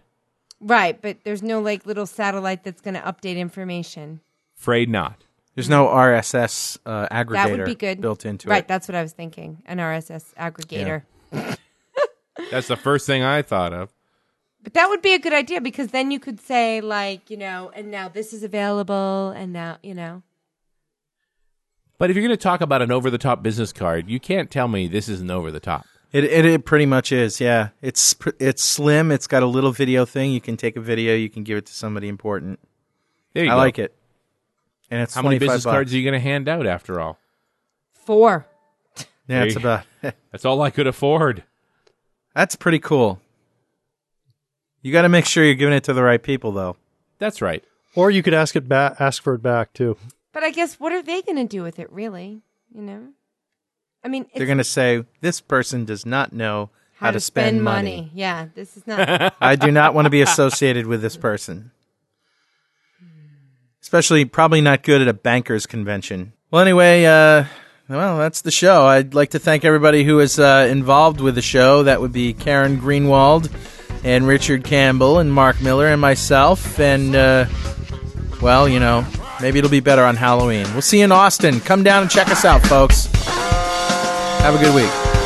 [0.60, 4.22] Right, but there's no like little satellite that's going to update information.
[4.58, 5.24] Afraid not.
[5.56, 8.00] There's no RSS uh, aggregator That would be good.
[8.00, 8.60] built into right, it.
[8.60, 9.64] Right, that's what I was thinking.
[9.66, 11.04] An RSS aggregator.
[12.52, 13.92] That's the first thing I thought of.
[14.62, 17.72] But that would be a good idea because then you could say like, you know,
[17.74, 20.24] and now this is available and now, you know.
[21.98, 24.52] But if you're going to talk about an over the top business card, you can't
[24.52, 25.86] tell me this isn't over the top.
[26.14, 27.40] It, it it pretty much is.
[27.42, 29.12] Yeah, it's it's slim.
[29.12, 30.32] It's got a little video thing.
[30.32, 31.16] You can take a video.
[31.16, 32.60] You can give it to somebody important.
[33.34, 33.58] There you I go.
[33.58, 33.94] like it.
[34.90, 35.74] And it's How many business bucks.
[35.74, 37.20] cards are you going to hand out after all?
[37.94, 38.46] Four.
[39.28, 39.86] Yeah, it's There about.
[40.32, 41.44] That's all I could afford.
[42.34, 43.20] that's pretty cool.
[44.82, 46.78] You got to make sure you're giving it to the right people, though.
[47.20, 47.64] That's right.
[47.96, 49.98] Or you could ask it back, ask for it back too.
[50.32, 52.42] But I guess what are they going to do with it really?
[52.74, 53.08] You know?
[54.08, 58.10] I mean, They're going to say this person does not know how, to spend, money.
[58.16, 59.36] Yeah, this is not.
[59.42, 61.72] I do not want to be associated with this person.
[63.82, 66.32] Especially probably not good at a bankers convention.
[66.50, 67.48] Well, anyway, uh,
[67.90, 68.86] well, that's the show.
[68.86, 71.84] I'd like to thank everybody who is uh, involved with the show.
[71.84, 73.52] That would be Karen Greenwald
[74.06, 76.80] and Richard Campbell and Mark Miller and myself.
[76.80, 77.48] And, uh,
[78.42, 79.06] well, you know,
[79.42, 80.66] maybe it'll be better on Halloween.
[80.72, 81.60] We'll see you in Austin.
[81.60, 83.10] Come down and check us out, folks.
[84.48, 85.17] Have a good week.